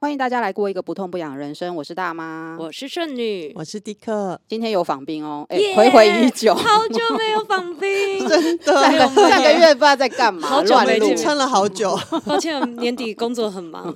[0.00, 4.40] 欢迎大家来过一个不痛不痒的人生，我是大妈，我是剩女，我是迪克。
[4.46, 8.98] 今天有访宾哦，哎、欸，回回已久，好久没有访宾， 真的，下个
[9.28, 11.98] 上个月不知道在干嘛，好久没见，撑了好久。
[12.24, 13.92] 抱歉，年底工作很忙。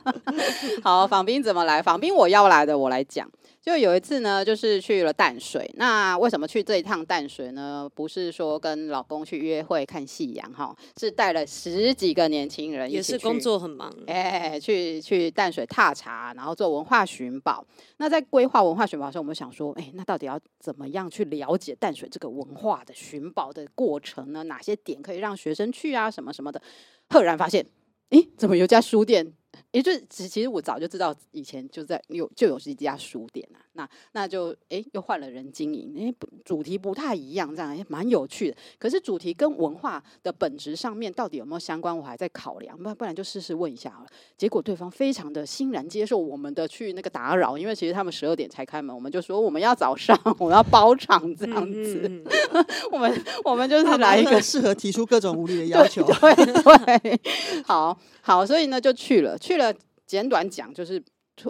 [0.82, 1.82] 好，访宾怎么来？
[1.82, 3.28] 访宾我要来的，我来讲。
[3.60, 5.70] 就有一次呢，就是去了淡水。
[5.76, 7.90] 那为什么去这一趟淡水呢？
[7.94, 17.66] 不是说跟老公去约会看夕阳哈，是带了十几个年轻人，也是工作很忙，哎，去去淡水踏查，然后做文化寻宝。
[17.98, 24.44] 那在规划文化寻宝的时候，我们想说，哎，那到底要怎么样去了解淡水这个文化的寻宝的过程呢？
[24.44, 26.10] 哪些点可以让学生去啊？
[26.10, 26.62] 什么什么的？
[27.10, 27.66] 赫然发现，
[28.10, 29.34] 哎，怎么有家书店？
[29.72, 33.60] 也就其实我早就知道，以前就在有就有一家书店啊。
[33.78, 36.12] 那那就哎，又换了人经营，哎，
[36.44, 38.56] 主题不太一样，这样也蛮有趣的。
[38.76, 42.76] 可是主题跟文化的本质上面到底有没有相关，我还在考量。
[42.76, 44.08] 不不然就试试问一下好了。
[44.36, 52.02] 结果对方非常的欣然接受我们的去那个打扰，因为其实他们十二点才开门，我们就说我们要早上，我们要包场这样子。
[52.04, 56.02] 嗯嗯、 我们我们就是来一个适合提出各种无理的要求。
[56.04, 57.20] 对对，对，
[57.64, 59.72] 好好，所以呢就去了，去了。
[60.08, 60.98] 简短讲就是，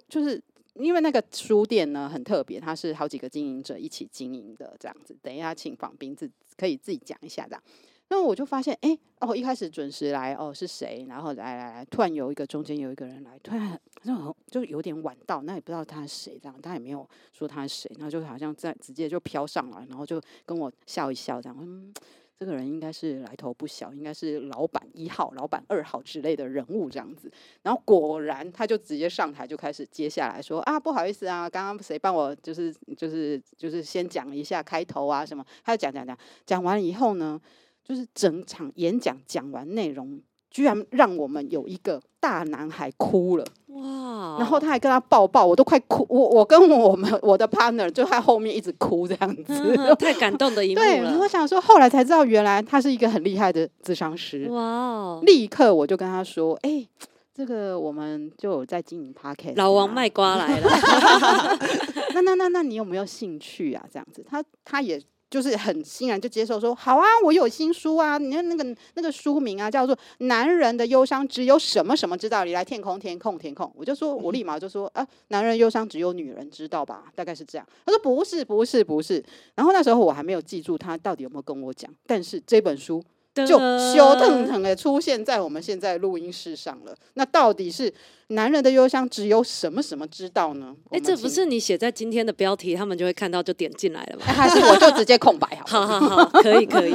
[0.08, 0.42] 就是
[0.78, 5.16] 因为那个书店呢很特别，它是好几个经营者一起经营的这样子。
[5.22, 7.62] 等一下请访宾自可以自己讲一下这样。
[8.10, 11.04] 那我就发现，哎、欸，哦，一开始准时来，哦是谁？
[11.10, 21.56] 然后来来来，突然有一个中间有一个人来，突然就就有点晚到，那也不知道他是谁这样，他也没有说他是谁，然后就好像在直接就飘上来，然后就跟我笑一笑这样。
[21.60, 21.92] 嗯
[22.38, 27.28] 这个人应该是来头不小，应该是老板一号、老板二号之类的人物这样子。
[27.62, 35.44] 然后果然，他就直接上台就开始接下来说啊，不好意思啊，刚刚谁帮我就是就是就是先讲一下开头啊什么？
[35.64, 37.40] 他就讲讲讲，讲完以后呢，
[37.82, 40.22] 就是整场演讲讲完内容。
[40.50, 44.36] 居然让我们有一个大男孩哭了哇！
[44.38, 46.06] 然后他还跟他抱抱，我都快哭。
[46.08, 50.86] 我我跟我们我的 partner 就在后面一直哭这样子，嗯、太感动的一幕了。
[51.12, 55.20] 对，我想说，后来才知道原来他是一个很厉害的智商师哇！
[55.22, 56.88] 立刻我就跟他说：“哎、欸，
[57.34, 60.68] 这个我们就有在经营 podcast，老王卖瓜来了。
[62.14, 63.84] 那 那那那你有没有兴趣啊？
[63.92, 65.00] 这样子，他他也。”
[65.30, 77.66] 就是很欣然就接受说好啊，我有新书啊，你看那个那个书名啊，叫做《男人的忧伤只有什么什么知道》，你来填空填空填空，我就说我立马就说啊，男人忧伤只有女人知道吧，大概是这样。
[77.84, 79.22] 他说不是不是不是，
[79.54, 83.04] 然后那时候我还没有记住他到底有没有跟我讲，但是这本书。
[83.46, 83.58] 就
[83.92, 86.94] 羞腾腾的出现在我们现在录音室上了。
[87.14, 87.92] 那到底是
[88.28, 90.74] 男人的忧伤只有什么什么知道呢？
[90.90, 94.24] 哎、欸，这不是你写在今天的标题，他们就会看到就点进来了吗？
[94.26, 95.86] 欸、还是我就直接空白 好？
[95.86, 96.94] 好好好，可以可以。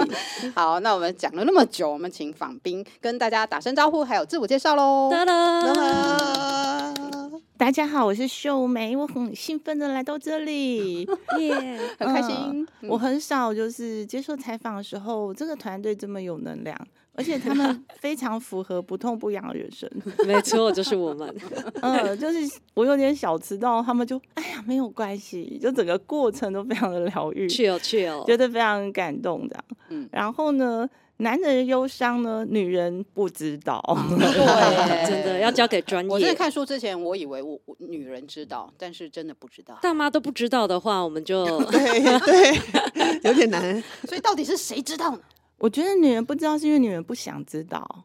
[0.55, 5.09] 好，那我们讲了那么久，我们请访宾跟大家打声招呼，还有自我介绍喽。
[5.11, 5.73] 哒哒
[7.57, 11.01] 大家好，我是秀梅，我很兴奋的来到这里，
[11.39, 12.89] 耶、yeah, 很开心、嗯。
[12.89, 16.77] 我很少就是接受采访的时候，这个团队这么有能量，
[17.13, 19.89] 而且他们非常符合不痛不痒的人生。
[20.27, 21.33] 没错，就是我们。
[21.81, 22.39] 嗯，就是
[22.73, 29.63] 我有点小迟到，他们就哎呀没有关系，就整个过程都非常的疗愈，chill chill，觉得非常感动这样。
[29.89, 30.87] 嗯，然后呢？
[31.23, 33.81] 男人的忧伤呢，女人不知道。
[34.19, 36.11] 对，真的要交给专业。
[36.11, 39.79] 我在看书之前，我以为我女人知道，但是真的不知道。
[39.81, 41.81] 大妈都不知道的话，我们就对
[42.19, 43.81] 对，有点难。
[44.07, 45.19] 所以到底是谁知道呢？
[45.57, 48.03] 我觉得女人不知道，是因为女人不想知道。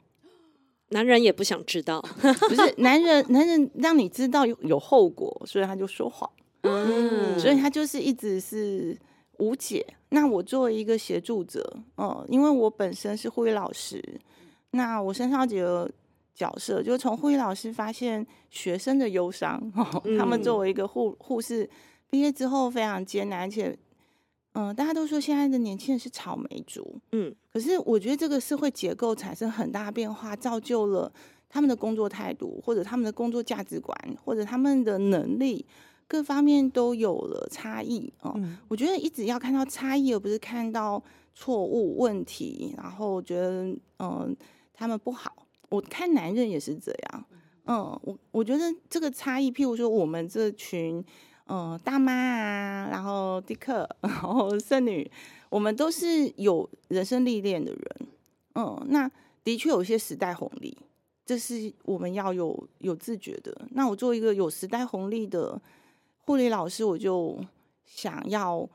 [0.91, 2.00] 男人也不想知道，
[2.49, 6.31] 不是男人，男人让你知道有有后果，所以他就说谎。
[6.62, 8.97] 嗯，所以他就是一直是。
[9.38, 9.84] 无解。
[10.10, 14.03] 那我作为一个协助者，嗯，因为我本身是护理老师，
[14.71, 15.91] 那我身上几个
[16.34, 19.71] 角色，就是从护理老师发现学生的忧伤，
[20.19, 21.69] 他们作为一个护护士
[22.09, 23.76] 毕业之后非常艰难，而且，
[24.53, 31.12] 嗯，大家都说现在的年轻人是草莓族，嗯，可是我觉得这个社会结构产生很大变化，造就了
[31.50, 33.94] 他们的工作态度，或者他们的工作价值观，
[34.25, 35.67] 或者他们的能力。
[36.08, 41.00] 各方面都有了差异哦，嗯，我觉得一直要看到差异，而不是看到
[41.34, 44.28] 错误问题，然后觉得嗯，呃，
[44.72, 45.46] 他们不好。
[45.69, 47.25] 我看男人也是这样，
[47.66, 51.05] 嗯，我我觉得这个差异，譬如说我们这群
[51.44, 55.08] 嗯，呃，大妈啊，然后迪克，然后剩女，
[55.50, 58.08] 我们都是有人生历练的人，
[58.55, 59.10] 嗯，那
[59.44, 60.75] 的确有些时代红利，
[61.26, 63.55] 这是我们要有有自觉的。
[63.72, 65.60] 那我做一个有时代红利的。
[66.29, 67.43] 护理老师，我就
[67.87, 68.69] 想要，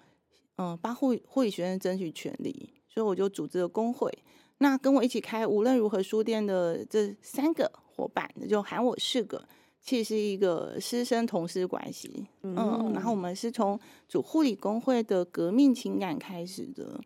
[0.57, 4.11] 嗯，帮护护理学生争取权利，所以我就组织了工会。
[4.57, 9.47] 那跟我一起开无论如何书店的这三个伙伴，就喊我四个，
[9.79, 12.25] 其实是一个师生同事关系。
[12.41, 13.79] 嗯，嗯，然后我们是从
[14.09, 16.99] 主护理工会的革命情感开始的。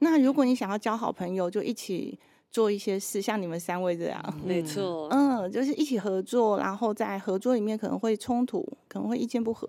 [0.00, 2.18] 那如果你想要交好朋友，就一起
[2.52, 9.68] 做一些事，像你们三位这样，没错，嗯，就是一起合作，然后在合作里面可能会冲突，可能会意见不合。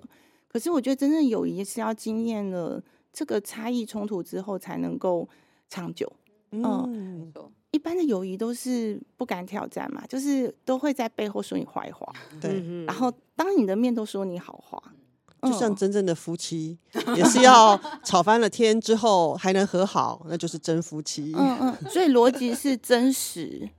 [0.50, 5.28] 可是我觉得真正友谊是要经验了这个差异冲突之后才能够
[5.70, 6.12] 长久。
[6.52, 7.34] 嗯，嗯，
[7.72, 14.94] 一般的友谊都是不敢挑战嘛，就是都会在背后说你坏话，对，然后当你的面都说你好话，
[15.44, 21.34] 就像真正的夫妻，嗯、也是要吵翻了天之后还能和好，那就是真夫妻。
[21.38, 23.70] 嗯嗯， 所以逻辑是真实。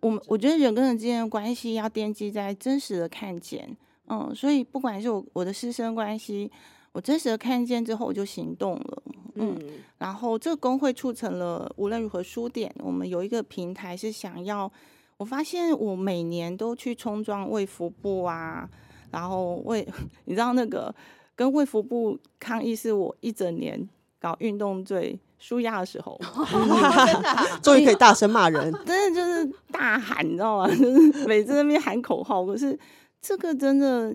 [0.00, 3.76] 我们我觉得人跟人之间的关系要奠基在真实的看见。
[4.08, 6.50] 嗯，所以不管是我我的师生关系。
[6.92, 9.02] 我真实的看见之后，我就行动了。
[9.36, 9.68] 嗯，嗯，
[9.98, 14.70] 然后这个工会促成了无论如何书店，我们有一个平台是想要。
[15.16, 18.68] 我发现我每年都去冲撞卫福部啊，
[19.10, 19.86] 然后为
[20.26, 20.94] 你知道那个
[21.34, 26.18] 跟卫福部抗议，是我一整年搞运动最舒压的时候
[27.62, 30.68] 终于可以大声骂人，真的就是大喊，你知道吗？
[30.68, 32.78] 就是每次在那边喊口号，可是
[33.20, 34.14] 这个真的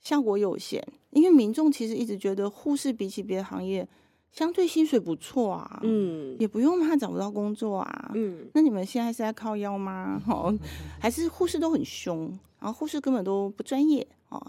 [0.00, 0.82] 效果有限。
[1.10, 3.86] 因为民众其实一直觉得护士比起别的行业，
[4.32, 10.20] 相对薪水不错啊，嗯，也不用怕找不到工作啊，嗯，那你们现在是在靠腰吗？
[10.26, 10.52] 哦，
[10.98, 12.26] 还是护士都很凶，
[12.58, 14.42] 然后护士根本都不专业哦。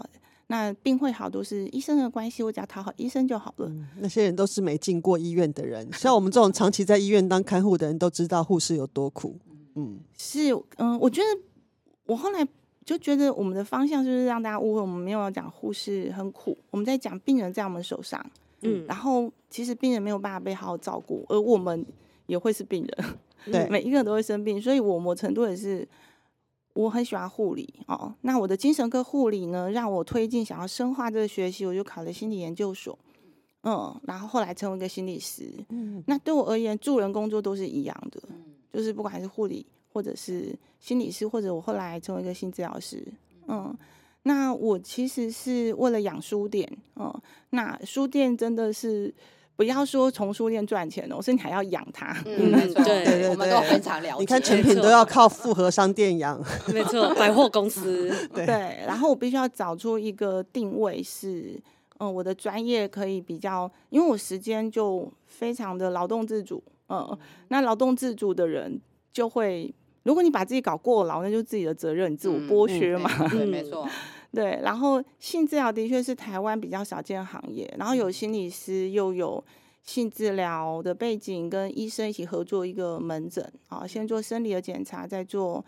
[0.46, 3.68] 那病会好都是医生的关系，我只要讨好医生就好了。
[3.68, 9.38] 嗯，那些人都是没进过医院的人，像我们这种长期在医院当看护的人都知道护士有多苦。
[9.74, 11.26] 嗯，是，嗯，我觉得
[12.06, 12.46] 我后来。
[12.84, 18.22] 就觉得我们的方向就是让大家误会，我们没有要讲护士很苦，我们在讲病人在我们手上，
[18.64, 21.84] 嗯，然后其实病人没有办法被好好照顾，而我们
[22.26, 23.18] 也会是病人，
[23.52, 25.86] 对， 每一个人都会生病，所以我某程度也是
[26.72, 28.12] 我很喜欢护理哦。
[28.22, 32.98] 那我的精神科护理呢，让我推进想要深化这个学习，我就考了心理研究所，
[33.62, 38.20] 嗯，然后后来成为一个心理师，嗯，那对我而言，助人工作都是一样的，
[38.72, 39.64] 就是不管是护理。
[39.94, 43.06] 或者是心理师，或者我后来成为一个心治疗师，
[43.46, 43.72] 嗯，
[44.24, 46.66] 那我其实是为了养书店，
[46.96, 47.12] 嗯，
[47.50, 49.14] 那书店真的是
[49.54, 56.42] 不要说从书店赚钱哦，是你还要养它，嗯， 没错，对对对，我们都非常了解，你看成品都要靠复合商店养，
[56.72, 58.46] 没错，百货公司， 对，
[58.86, 61.60] 然后我必须要找出一个定位是，
[61.98, 67.16] 嗯，我的专业可以比较，因为我时间就非常的劳动自主，嗯，
[67.48, 68.80] 那劳动自主的人
[69.12, 69.74] 就会。
[70.04, 73.10] 如果你把自己搞过劳，那就是自己的责任，你自我剥削嘛。
[73.20, 73.88] 嗯嗯、对，没错。
[74.34, 79.42] 对，然后性治疗的确是台湾比较少见的行业，然后有心理师，又有
[79.82, 85.64] 性治疗的背景，跟医生一起合作一个门诊啊，先做生理的检查，再做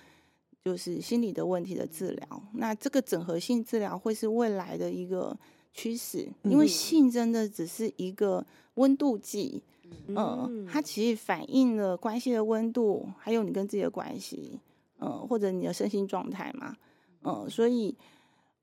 [0.64, 2.42] 就是心理的问题的治疗。
[2.54, 5.36] 那这个整合性治疗会是未来的一个
[5.72, 9.62] 趋势，因为性真的只是一个温度计。
[10.08, 14.58] 嗯、呃，它其实反映了关系的温度，还有你跟自己的关系，
[14.98, 16.74] 嗯、呃，或者你的身心状态嘛，
[17.22, 17.94] 嗯、呃，所以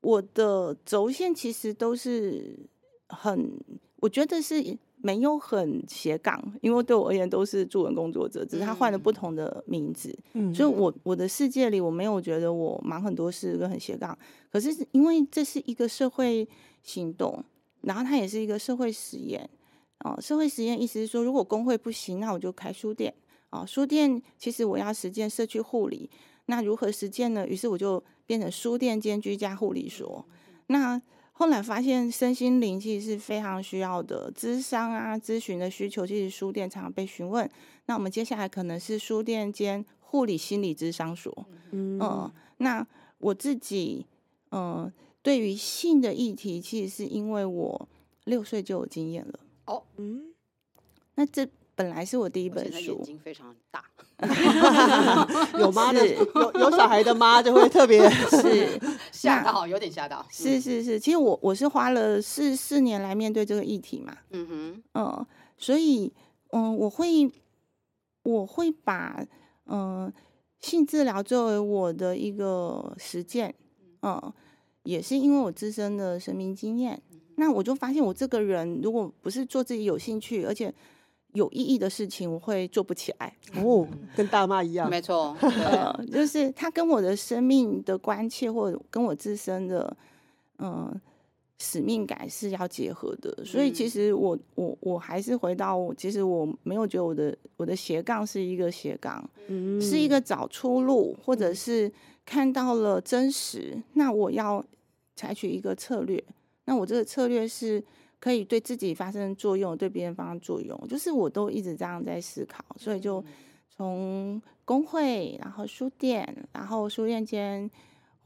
[0.04, 2.60] 我的轴线其实都是
[3.08, 3.52] 很，
[4.02, 14.18] 我觉得是没有很斜杠，因为对我而言都是助人工作者，只是他换了不同的名字，嗯，所以我我的世界里我没有觉得我忙很多事跟很斜杠，
[14.52, 16.48] 可是因为这是一个社会
[16.82, 17.44] 行动，
[17.82, 19.50] 然后它也是一个社会实验。
[20.06, 23.14] 哦，社会实验意思是说，如果工会不行，那我就开书店。
[23.52, 26.10] 哦，书店其实我要实践社区护理，
[26.48, 27.48] 那如何实践呢？
[27.48, 30.26] 于是我就变成书店兼居家护理所。
[30.68, 31.02] 那
[31.32, 37.50] 后来发现身心灵其实是非常需要的，咨商啊、咨询的需求，其实书店常常被询问。
[37.88, 41.46] 那我们接下来可能是书店兼护理心理咨商所。
[41.72, 42.86] 嗯，嗯，那
[43.18, 44.06] 我自己，
[44.52, 47.90] 嗯，对于性的议题，其实是因为我
[48.26, 49.40] 六岁就有经验了。
[49.66, 50.34] 哦，嗯，
[51.16, 53.84] 那这本来是我第一本书，眼睛非常大，
[55.60, 58.80] 有妈的，有有小孩的妈就会特别是
[59.12, 60.26] 吓到，有点吓到。
[60.30, 65.26] 是是是，其实我我是花了四四年来面对这个议题嘛，嗯哼，嗯，
[65.58, 66.14] 所以
[66.52, 67.32] 嗯，我会
[68.24, 69.26] 我会把
[69.66, 70.12] 嗯
[70.60, 73.54] 性治疗作为我的一个实践，
[74.04, 74.32] 嗯，
[74.84, 77.02] 也是因为我自身的生命经验。
[77.36, 80.72] 那我就发现，我这个人如果不是做自己有兴趣而且
[81.34, 83.36] 有意义的事情，我会做不起来。
[83.56, 89.96] 哦，跟大妈一样，没错， 呃，就是他跟我的生命的关切，或者跟我自身的
[90.58, 91.02] 嗯、呃、
[91.60, 93.44] 使命感是要结合的。
[93.46, 101.92] 所以其实我我我还是回到我，其实我没有觉得我的我的斜杠是一个斜杠，嗯，是一个找出路，或者是
[102.26, 104.64] 看到了真实，那我要。
[105.16, 106.22] 采取一个策略。
[106.66, 107.82] 那我这个策略是
[108.24, 113.22] 可以对自己发生作用，对别人发生作用，就是我都一直这样在思考，所以就
[113.70, 117.70] 从工会，然后书店，然后书店间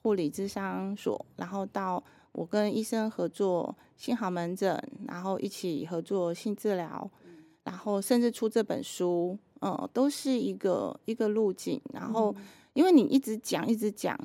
[0.03, 7.09] 护理智商所，然后到我跟医生合作性好门诊，然后一起合作性治疗，
[7.63, 11.81] 然后甚至出这本书，嗯，都是一个一个路径。
[11.91, 12.35] 然后
[12.73, 14.15] 因为你一直讲一直讲，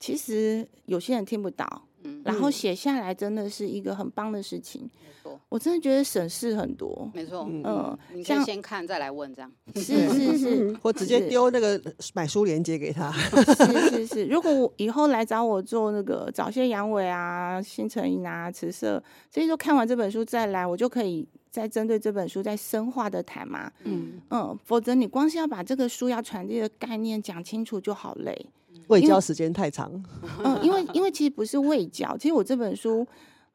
[0.00, 1.84] 其实有些人听不到。
[2.20, 11.80] 嗯、然后写下来真的是一个很棒的事情，没错，我真的觉得省事很多，没错，嗯，呃、你可以先看再来问这样， 是是是， 或直接丢那个
[12.14, 24.20] 买书链接给他， 是是是，如果我以后来找我做那个早些阳痿啊、新成瘾啊、迟色，这些都看完这本书再来，我就可以再针对这本书再深化的谈嘛，嗯。
[24.30, 28.46] 嗯，否则你光是要把这个书要传递的概念讲清楚就好累。
[28.90, 29.90] 卫教时间太长，
[30.44, 33.06] 嗯，因为因为其实不是卫教，其实我这本书，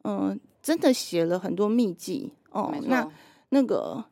[0.04, 2.74] 嗯，真的写了很多秘籍哦。
[2.88, 3.08] 那
[3.50, 4.04] 那个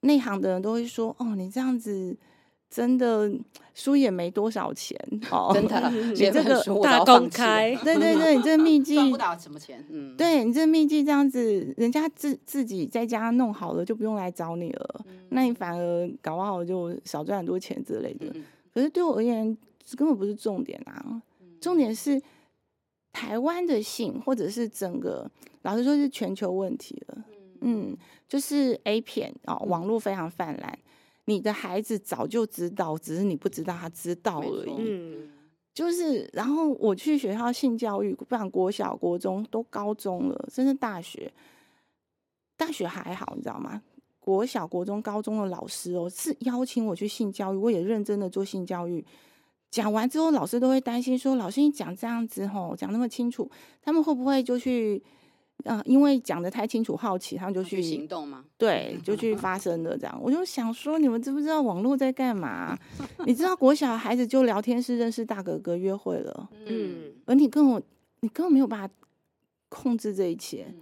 [0.00, 2.16] 内行的人都会说，哦，你这样子
[2.70, 3.30] 真的
[3.72, 4.98] 书也没多少钱
[5.30, 18.26] 哦，真的， 你这个大公开，对对对，你这个秘 籍赚不到什么钱，嗯，对你这个秘籍这样子，人家自自己在家弄好了，就不用来找你了，那你反而搞不好就少赚很多钱之类的。
[18.74, 21.22] 可是对我而言，这根本不是重点啊！
[21.60, 22.20] 重点是
[23.12, 25.30] 台湾的性，或者是整个，
[25.62, 27.24] 老实说是全球问题了。
[27.60, 27.96] 嗯，
[28.28, 30.78] 就是 A 片哦，网络非常泛滥，
[31.26, 34.74] 你的孩子早就知道，只是你不知道他知道而已。
[34.78, 35.30] 嗯，
[35.72, 41.32] 就是，然后我去学校性教育，不管国小、国中，都高中了，甚至大学，
[42.56, 43.80] 大学还好，你知道吗？
[44.20, 49.04] 国小、国中、高中的老师哦，是邀请我去性教育，我也认真的做性教育。
[49.74, 53.50] 讲完之后，老师都会担心说：“老师，你讲这样子吼，讲那么清楚，
[53.82, 55.02] 他们会不会就去？
[55.64, 58.44] 啊、呃，因为讲得太清楚，好奇，他们就去，去行动吗？
[58.56, 60.16] 对，就去发生的这样。
[60.22, 62.78] 我就想说，你们知不知道网络在干嘛？
[63.26, 67.82] 你知道国小孩子就聊天室认识大哥哥约会了，嗯，而你跟我
[68.20, 68.94] 你根本没有办法
[69.68, 70.72] 控制这一切，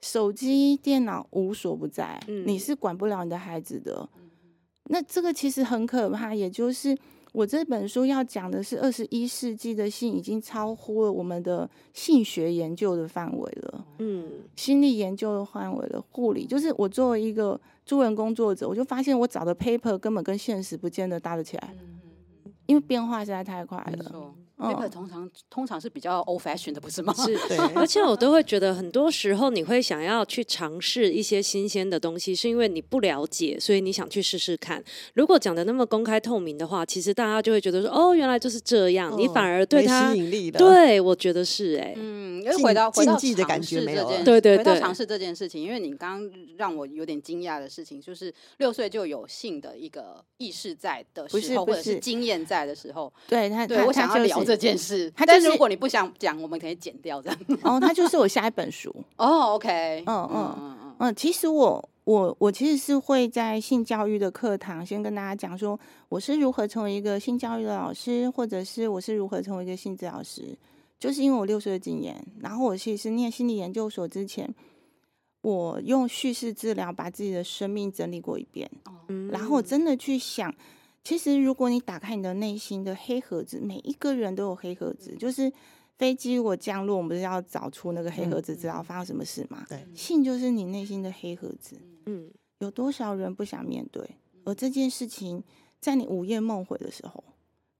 [0.00, 4.08] 手机、电脑无所不在，你是管不了你的孩子的。
[4.84, 6.96] 那这个其实很可怕，也就是。
[7.32, 14.24] 我这本书要讲的是二十一世纪的性已经超乎了我们的性学研究的范围了，嗯，
[14.56, 21.74] 心理研究的范围了，护理就是我作为一个助人工作者，我就发现我找的 paper 根本跟现实不见得搭得起来，
[22.66, 24.34] 因为变化实在太快了。
[24.58, 27.14] Paper 通常通常是比较 old fashion 的，不是吗？
[27.14, 27.56] 是，对。
[27.74, 34.82] 而且我都会觉得，很多时候你会想要去尝试一些新鲜的东西，是因为你不了解，所以你想去试试看。
[35.14, 39.16] 如果讲的那么公开透明的话，其实大家就会觉得说，哦，原来就是这样。
[39.16, 40.58] 你反而对他吸引力的。
[40.58, 41.94] 对，我觉得是哎。
[41.96, 44.08] 嗯，因为回到回到禁忌的感觉没有。
[44.24, 44.58] 对对对。
[44.58, 55.26] 回到尝试这件事情，因为你刚刚让我有点惊讶的事情，就是六岁就有性的一个意识在的时候，或者是经验在的时候，对他，对我想要聊这件事，他。
[55.26, 57.38] 但是如果你不想讲，我们可以剪掉这样。
[57.62, 58.88] 哦，他就是我下一本书。
[59.18, 61.14] 哦，OK，嗯嗯嗯嗯。
[61.14, 65.78] 其实我我我其实是会在性教育的课堂先跟大家讲说，
[66.08, 70.56] 我是如何成为一个性教育的老师，或者是我是如何成为一个性治疗师。
[70.98, 74.52] 就是因为我六岁的经验，然后我其实念心理研究所之前，
[75.42, 78.68] 我用叙事治疗把自己的生命整理过一遍，
[79.30, 80.52] 然后我真的去想。
[81.08, 85.16] 其实，如果你打开你的内心的黑盒子，每一个人都有黑盒子。
[85.18, 85.50] 就是
[85.96, 89.64] 飞机如果降落，我们不是要找出那个黑盒子，知道发生什么事吗？
[89.70, 91.80] 对，性就是你内心的黑盒子。
[92.04, 94.06] 嗯，有多少人不想面对？
[94.44, 95.42] 而这件事情，
[95.80, 97.24] 在你午夜梦回的时候，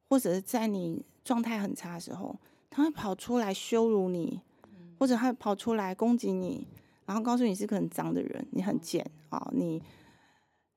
[0.09, 2.35] 或者是在你状态很差的时候，
[2.71, 4.41] 他会跑出来羞辱你，
[4.99, 6.67] 或者他会跑出来攻击你，
[7.05, 9.83] 然后告诉你是个很脏的人，你很贱啊，你。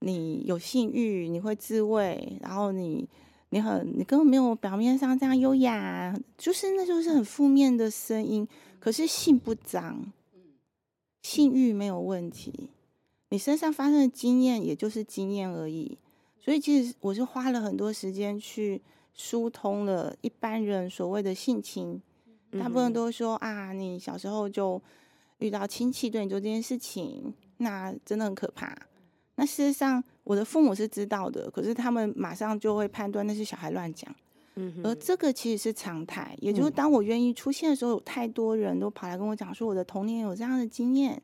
[0.01, 3.07] 你有性欲，你会自慰，然后你
[3.49, 8.47] 你很你根本没有表面上这样优雅，就是那就是很负面的声音。
[8.79, 10.11] 可是性不脏，
[11.21, 12.71] 性欲没有问题，
[13.29, 15.97] 你身上发生的经验也就是经验而已。
[16.39, 18.81] 所以其实我是花了很多时间去
[19.13, 22.01] 疏通了一般人所谓的性情，
[22.57, 24.81] 大部分都说啊，你小时候就
[25.37, 28.75] 遇到亲戚对你做这件事情，那真的很可怕。
[29.41, 34.15] 那事实上，我的父母是知道的，可是他们马上就会判断那是小孩乱讲。
[34.53, 41.19] 嗯，而这个其实是常态，也就是当我愿意出现的时候，有太多人都跑来跟我讲说我的童年有这样的经验，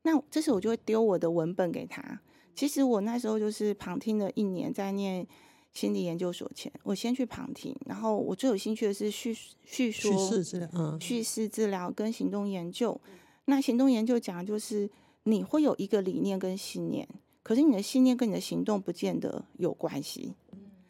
[0.00, 2.18] 那这时候我就会丢我的文本给他。
[2.54, 5.26] 其实我那时候就是旁听了一年，在念
[5.74, 12.98] 心理研究所前，我先去旁听，然后我最有兴趣的是叙叙说叙事治疗，嗯，叙事治疗跟行动研究。
[13.44, 14.88] 那行动研究讲的就是
[15.24, 17.06] 你会有一个理念跟信念，
[17.42, 20.34] 可是你的信念跟你的行动不见得有关系。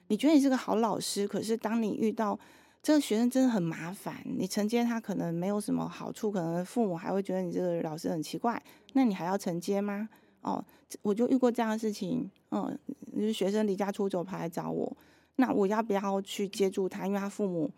[0.08, 2.38] 你觉得你是个好老师，可是当你遇到
[2.82, 8.62] 这个学生真的很麻烦，你承接他可能没有什么好处，可能父母还会觉得你这个老师很奇怪，
[8.94, 10.08] 那你还要承接吗？
[10.40, 10.64] 哦，
[11.02, 12.78] 我就遇过这样的事情，嗯，
[13.14, 14.96] 就是学生离家出走跑来找我，
[15.36, 17.06] 那我要不要去接住他？
[17.06, 17.70] 因为他父母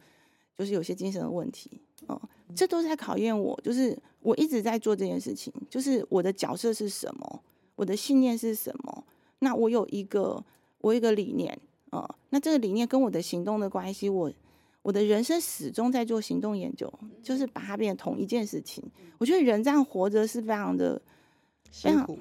[0.57, 2.21] 就是有些精神的问题，哦，
[2.55, 7.43] 这都是在考验我，就是我一直在做这件事情，就是我的角色是什么，
[7.81, 9.05] 我的信念是什么？
[9.39, 10.45] 那我有一个，
[10.83, 11.59] 我有一个理念，
[11.93, 14.31] 呃，那这个理念跟我的行动的关系，我
[14.83, 18.85] 我的人生始终在做行动研究，就是把它变成同一件事情。
[19.17, 21.01] 我觉得人这样活着是非常的
[21.71, 22.19] 辛苦。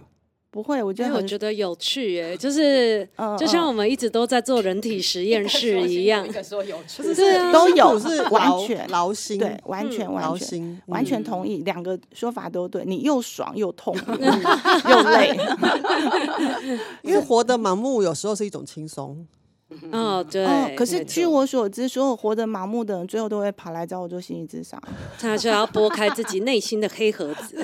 [0.51, 13.96] 不会，我觉得我觉得有趣耶， 就是就像我们一直都在做人体实验室一样，说有趣， 对啊，都有是完全劳心，对，完全完全完全同意，两个说法都对，你又爽又痛
[14.89, 15.38] 又累，
[17.03, 19.27] 因为活得盲目有时候是一种轻松。
[19.91, 20.75] 哦，对。
[20.75, 24.82] 可是据我所知，所有活得盲目的人，最后都会跑来找我做心理咨商，
[25.20, 27.63] 他就要拨开自己内心的黑盒子，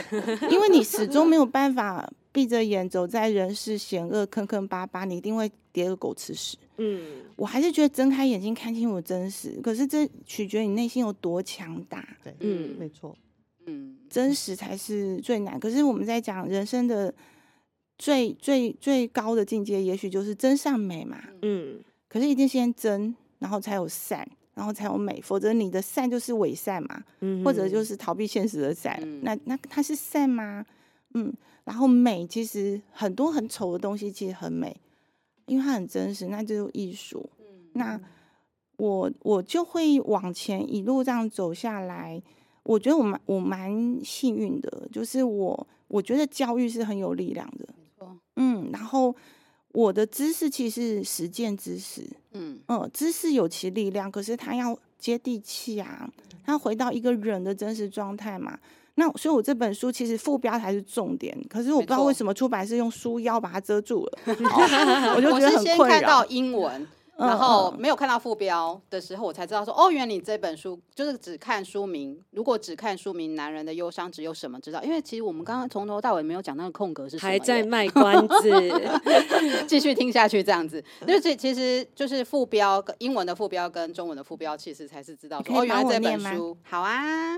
[0.51, 2.07] 因为你始终没有办法。
[2.35, 6.57] 闭着眼走在人世险恶坑坑巴巴，你一定会跌个狗吃屎。
[6.75, 7.01] 嗯，
[7.37, 12.05] 我还是觉得睁开眼睛看清楚真实，可是这取决于你内心有多强大。
[12.21, 13.15] 对，嗯，没错，
[13.67, 15.57] 嗯，真实才是最难。
[15.57, 17.13] 可是我们在讲人生的
[17.97, 21.23] 最最最高的境界，也许就是真善美嘛。
[21.41, 28.99] 嗯，可是一定先真，然后才有善，然后才有美，否则你的善就是伪善嘛，嗯，或者就是逃避现实的善。
[29.01, 30.65] 嗯，那那它是善吗？
[31.15, 31.33] 嗯。
[31.63, 34.79] 然后美其实很多很丑的东西其实很美，
[35.47, 37.27] 因为它很真实，那就是艺术。
[37.39, 37.99] 嗯，那
[38.77, 42.21] 我我就会往前一路这样走下来。
[42.61, 47.67] 我觉得我蛮我蛮幸运的，就是我我觉得教育是很有力量的。
[48.35, 49.15] 嗯，然后
[49.71, 52.07] 我的知识其实是实践知识。
[52.33, 56.07] 嗯嗯，知识有其力量，可是它要接地气啊，
[56.43, 58.59] 它要回到一个人的真实状态嘛。
[58.95, 64.19] 那所以，我这本书其实副标才是重点，可是我不知道为什么出版社用书腰把它遮住了，
[65.15, 65.55] 我就觉得很困扰。
[65.55, 72.17] 我是先看到英文，然后没有看到副标的时候，我才知道说，哦，原来你这本书就是只看书名。
[72.31, 74.81] 如果只看书名，男人的忧伤只有什么知道？
[74.81, 78.71] 因为其实我们刚刚从头到尾没有讲那个空格是什么，还在卖关子，
[79.67, 80.81] 继续听下去这样子。
[81.05, 87.37] 就是其实就是副标，英文的副标跟中文的副标，其实才是知道说，哦，原来这本书好啊。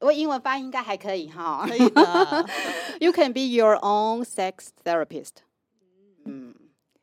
[0.00, 2.46] 我英文发音应该还可以哈，可以的。
[3.00, 5.30] You can be your own sex therapist。
[6.24, 6.54] 嗯，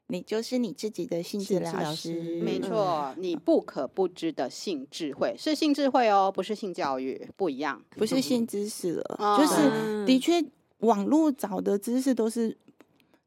[0.07, 3.13] 你就是你自己的性治疗师，没错。
[3.17, 9.15] 你不可不知的性智慧是性智慧哦，不是性教育，不一样，不是性知识了。
[9.19, 10.43] 嗯、就是的确，
[10.79, 12.55] 网络找的知识都是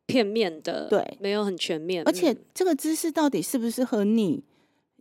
[0.07, 2.05] 片面的，对，没有很全面。
[2.05, 4.44] 而且这个知识到底适不适合你？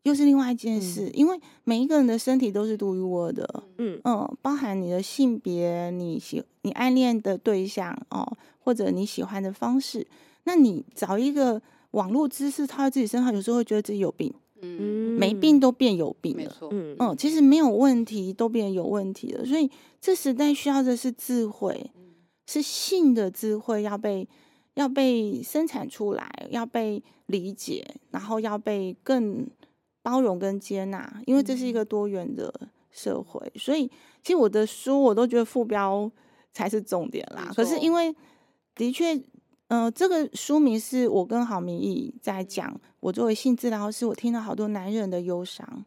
[0.05, 3.99] 又是另外一件事，嗯、因为每一个人的身体都是独一无二的，嗯。
[4.03, 10.05] 嗯，包含你的性别、你喜你暗恋的对象哦，或者你喜欢的方式，
[10.43, 11.59] 那你找一个
[11.91, 16.95] 网络知识套在自己身上，有时候会觉得自己有病，嗯，没病都变有病了，没错，嗯。
[16.99, 19.67] 嗯，其实没有问题都变有问题了，所以
[19.99, 21.89] 这时代需要的是智慧，
[22.45, 24.29] 是性的智慧要被
[24.75, 29.47] 要被生产出来，要被理解，然后要被更。
[30.05, 32.53] 包容跟接纳，因为这是一个多元的
[32.91, 33.87] 社会，嗯、所以
[34.21, 36.11] 其实我的书我都觉得副标
[36.53, 37.51] 才是重点啦。
[37.55, 38.15] 可是因为
[38.75, 39.15] 的确，
[39.69, 45.83] 嗯、呃，这个书名是我跟郝明义在讲，我作为性治疗师，我听到好多男人的忧伤，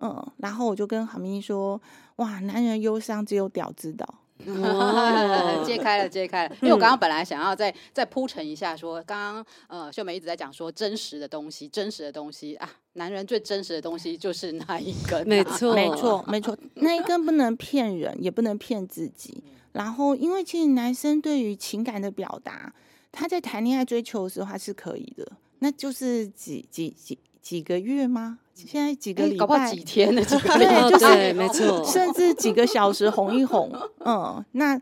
[0.00, 1.80] 嗯，然后我就跟郝明义说，
[2.16, 4.22] 哇，男人忧伤只有屌知道。
[4.46, 6.54] 哦， 揭开了， 揭开了。
[6.62, 19.42] 因为我刚刚本来想要再再铺陈一下说，说刚刚呃秀美一直在讲说真实的东西，真实的东西啊，男人最真实的东西就是那一根，啊，没错，没错，没错，那一根不能骗人，也不能骗自己。
[19.72, 22.72] 然后，因为其实男生对于情感的表达，
[23.10, 25.26] 他在谈恋爱追求的时候，他是可以的，
[25.60, 28.38] 那就是几几几几个月吗？
[28.54, 34.80] 现在几个礼拜，欸、搞不好几天的， 对，就是没错， 甚至几个小时哄一哄，嗯，那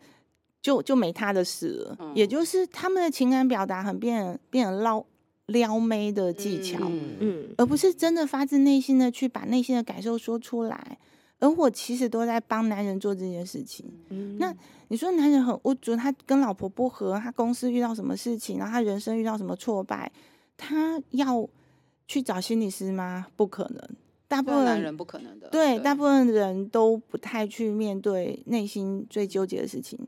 [0.61, 1.97] 就就没他的事了。
[1.99, 5.03] 嗯、也就是他们的情感表达很变变成捞
[5.47, 10.99] 撩妹的技巧，嗯，嗯，而不是真的发自内心的去把内心的感受说出来。
[11.41, 13.85] 而我其实都在帮男人做这件事情。
[14.11, 14.55] 嗯、那
[14.89, 20.13] 你说男人很无助，他跟老婆不和，他公司遇到什么事情，然后他人生遇到什么挫败，
[20.57, 21.49] 他要。
[22.13, 23.27] 去找心理师吗？
[23.37, 23.89] 不可能，
[24.29, 25.49] 大部分男人不可能的。
[25.49, 29.99] 对，大部分人都不太去面对内心最纠结的事情。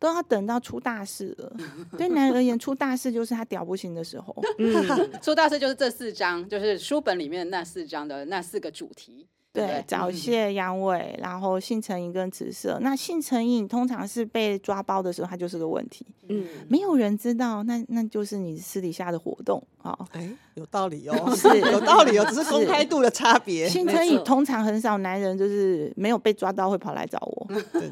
[0.00, 1.56] 都要等到出大事了。
[1.96, 4.34] 对男人而言，出大事就是他屌不行的时候。
[4.58, 4.74] 嗯，
[5.22, 9.28] 出大事就是这四章，就是书本里面那四章的那四个主题。
[9.52, 12.78] 对，早泄、阳痿，然后性成瘾跟紫色。
[12.80, 16.06] 那性成瘾通常是被抓包的时候，它就是个问题。
[16.28, 19.94] 嗯，没有人知道，那那就是你私底下的活动啊。
[20.12, 23.68] 哎，有道理哦， 是有道理哦， 只是公开度的差别。
[23.68, 27.46] 性成瘾通常很少男人就是没有被抓到会跑来找我，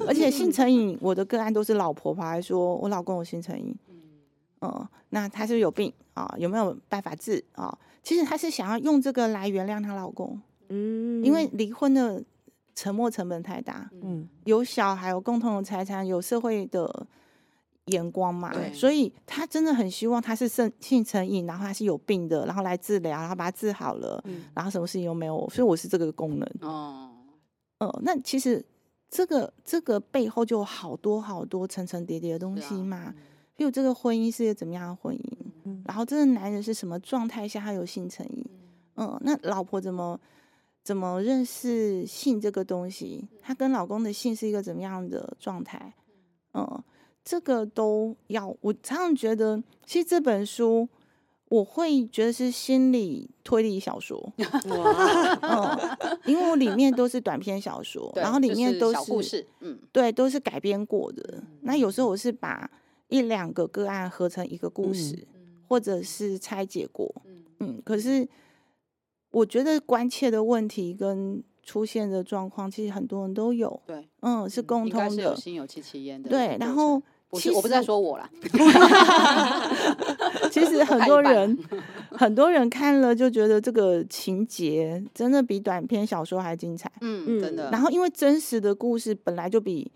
[0.07, 3.75] 而且性成瘾我的个案都是老婆跑来说，我老公有性成瘾。
[4.63, 6.35] 嗯，那他是有病啊？
[6.39, 7.77] 有没有办法治啊？
[8.03, 10.41] 其实他是想要用这个来原谅她老公。
[10.71, 12.23] 嗯，因为离婚的
[12.75, 17.07] 沉没成本太大，嗯，有小孩，有共同的财产，有社会的
[17.87, 27.11] 眼光嘛，对，所以他真的很希望他是性性成瘾，然后他是有病的，然后来治疗，然后把他治好了，嗯，然后什么事情都没有，所以我是这个功能哦，
[27.79, 28.65] 呃，那其实
[29.11, 33.13] 这个这个背后就有好多好多层层叠叠的东西嘛，
[33.57, 35.33] 比如这个婚姻是一个怎么样的婚姻，
[35.65, 38.47] 嗯，然后这个男人是什么状态下他有性成瘾，
[38.95, 40.19] 嗯，那老婆怎么？
[40.83, 43.29] 怎么认识性这个东西？
[43.41, 45.95] 她跟老公的性是一个怎么样的状态？
[46.55, 46.83] 嗯，
[47.23, 48.57] 这个都要。
[48.61, 50.89] 我常常觉得，其实这本书
[51.49, 54.19] 我会觉得是心理推理小说。
[54.39, 61.43] 哇，嗯，因为我里面都是短篇小说，然后里面都是小故事，嗯，对，都是改编过的。
[61.61, 62.69] 那有时候我是把
[63.09, 65.29] 一两个个案合成一个故事，
[65.69, 67.15] 或者是拆解过，
[67.61, 68.27] 嗯，可是。
[69.31, 73.81] 我觉得关切的问题跟出现的状况，其实很多人都有。
[73.87, 75.37] 对，嗯，是共通的。
[75.37, 76.29] 心有戚戚焉的。
[76.29, 77.01] 对，然后
[77.33, 78.29] 其实我不是在说我啦。
[80.51, 81.57] 其实很多人
[82.11, 86.91] 很多人看了就觉得这个情节真的比短篇小说还精彩。
[87.01, 87.71] 嗯，真的。
[87.71, 89.93] 然后因为真实的故事本来就比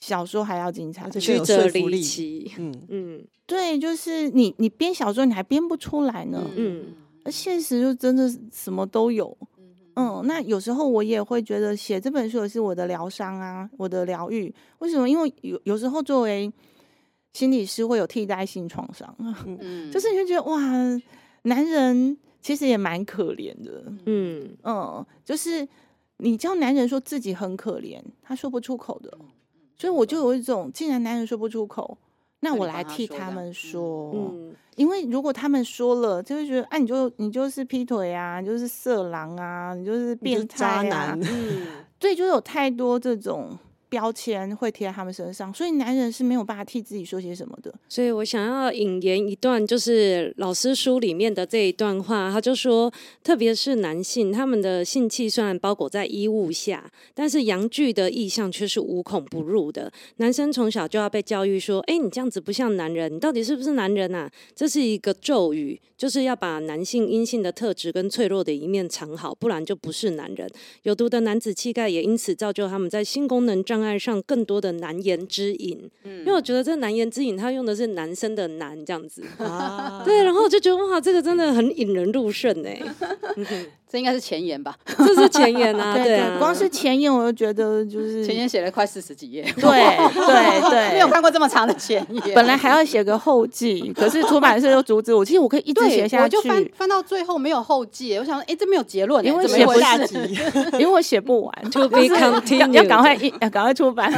[0.00, 2.50] 小说还要精彩，曲折离奇。
[2.58, 6.44] 嗯嗯，对，就是你你编小说你还编不出来呢。
[6.56, 6.96] 嗯。
[7.24, 9.36] 而现实就真的什么都有，
[9.94, 14.52] 嗯，那有时候我也会觉得写这本书也是我的疗伤啊，我的疗愈。
[14.78, 15.08] 为什么？
[15.08, 16.52] 因为有有时候作为
[17.32, 19.14] 心理师会有替代性创伤，
[19.46, 20.60] 嗯，就是你会觉得哇，
[21.42, 24.56] 男人其实也蛮可怜的，嗯。
[24.64, 25.66] 嗯，就是
[26.18, 29.16] 你叫男人说自己很可怜，他说不出口的，
[29.76, 31.96] 所以我就有一种，既然男人说不出口，
[32.44, 34.54] 那我来替他们说，嗯。
[34.76, 41.20] 因为如果他们说了，就会觉得，哎、啊，你就你就是劈腿啊，你就是色狼啊，你就是变态啊，渣男。
[41.20, 41.66] 嗯，
[42.00, 43.58] 对，就有太多这种。
[43.92, 47.70] 标签会贴在他们身上，所以男人是没有办法替自己说些什么的。
[47.90, 52.90] 所以我想要引言一段，就是老师书里面的这一段话，他就说，
[53.22, 59.92] 特别是男性，他们的性器虽然包裹在衣物下，但是阳具的意象却是无孔不入的。
[60.16, 64.30] 男生从小就要被教育说，哎，你这样子不像男人，你到底是不是男人啊？
[64.56, 70.50] 这是一个咒语，就是要把男性阴性的特质跟脆弱的一面藏好，不然就不是男人。
[70.84, 82.80] 有毒的男子气概也因此造就他们在性功能障碍爱上更多的难言之隐，嗯，因为我觉得这难言之隐，他用的是男生的男这样子，啊，对，然后我就觉得哇，这个真的很引人入胜哎。
[83.92, 84.74] 这应该是前言吧？
[84.86, 92.34] 这是前言啊， 对啊，光是前言我就觉得就是前言写了快四十几页，对对对， 没有看过这么长的前言。
[92.34, 95.22] 本来还要写个后记，可是出版社又阻止我。
[95.22, 100.16] 其实我可以一直写下去，我就翻翻到最后没有后记，我想说，哎，这没有结论，因为写不下集，
[100.72, 104.10] 因为我写不完，to be continued，要赶快一要赶快出版，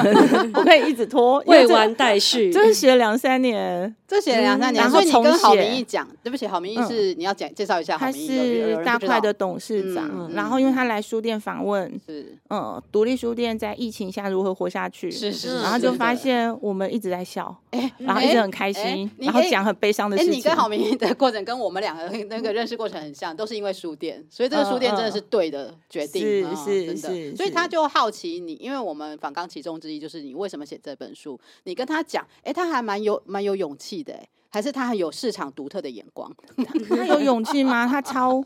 [0.55, 9.64] 我可以一直拖，未完待续，这是写了两三年，这写了两三年，然后你跟郝明义讲，对不起，郝明义是你要讲介绍一下，他是大块的董事。
[9.65, 15.11] 市长，嗯、然后因为他来书店访问，是嗯，独立书店在疫情下如何活下去？
[15.11, 20.33] 是是，然后就发现我们一直在笑，哎，然后一直很开心，然后讲很悲伤的事情。
[20.35, 26.23] 你跟郝明义的过程跟我们两个那个认识过程很像，都是因为书店，所以这个书店真的是对的决定，
[26.55, 31.39] 是是是，所以他就好奇你，因为我们访纲其中之一就是你为什么写这本书？
[31.65, 36.33] 你跟他讲，哎，他还蛮有蛮有勇气的，哎，还是他很有市场独特的眼光？
[36.89, 37.87] 他有勇气吗？
[37.87, 38.43] 他超。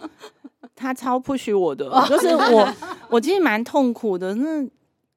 [0.75, 2.75] 他超 push 我的，就是我，
[3.11, 4.35] 我其实蛮痛苦的。
[4.37, 4.61] 那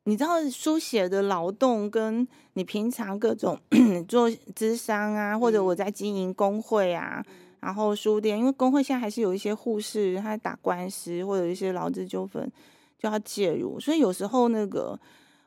[0.06, 3.60] 你知道，书写的劳动跟你平常各种
[4.10, 7.24] 做咨商啊，或者我在经营工会啊，
[7.60, 12.52] 然后书店，因为工会现在还是有一些护士他在打官司，或者一些劳资纠纷
[12.98, 15.00] 就要介入，所以有时候那个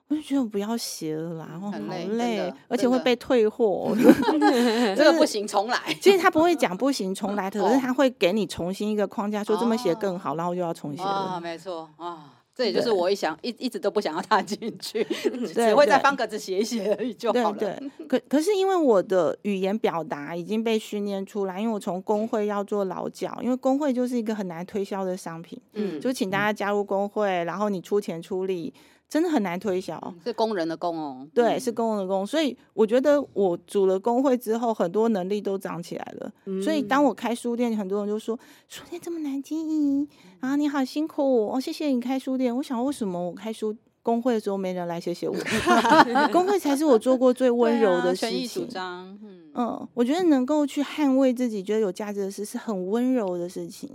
[0.08, 1.78] 我就觉得我不要写了啦，然后好
[2.12, 3.96] 累而且会被退货。
[4.94, 5.78] 这个不行，重来。
[6.00, 11.40] 其实他不会讲不行重来，可是哦他会给你重新一个框架，说这么写更好，然后又要重写啊，了。
[11.40, 12.30] 没错啊。
[12.56, 15.02] 这也就是我一想一一直都不想要踏进去
[15.52, 17.58] 对只会在方格子写一写而已就好了。
[17.58, 28.72] 对对，可可是因为我的语言表达已经被训练出来，因为我从工会要做劳教，因为工会就是一个很难推销的商品，嗯，就请大家加入工会，然后你出钱出力。
[29.14, 36.32] 真的很难推销，是工人的工哦，对，是工人的工，所以我觉得我组了工会之后，很多能力都长起来了。
[36.46, 38.36] 嗯、所以当我开书店，很多人就说
[38.68, 40.08] 书店这么难经营
[40.40, 42.56] 啊，你好辛苦哦，谢谢你开书店。
[42.56, 43.72] 我想为什么我开书
[44.02, 45.36] 工会的时候没人来谢谢我？
[46.32, 48.68] 工会才是我做过最温柔的事情。
[48.74, 53.88] 嗯嗯，我觉得能够去捍卫自己觉得有价值的事是很温柔的事情。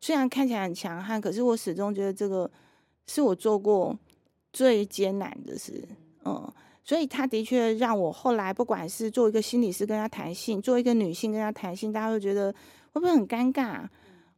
[0.00, 2.48] 虽然看起来很强悍，可是我始终觉得这个
[3.08, 3.98] 是我做过。
[4.52, 5.86] 最艰难的是，
[6.24, 6.52] 嗯，
[6.84, 12.52] 所以他的确让我后来不管是做一个心理师跟他谈性，做一个女性跟他谈性，大家会觉得
[12.92, 13.86] 会不会很尴尬？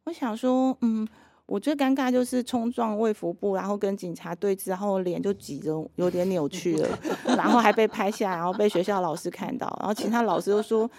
[0.05, 1.07] 我想说，嗯，
[1.47, 6.99] 我最尴尬就是冲撞卫福部，然后跟警察对峙，然后脸就挤着有点扭曲了，
[7.37, 10.91] 然后还被拍下，然后被学校老师看到，然后其他老师都说：“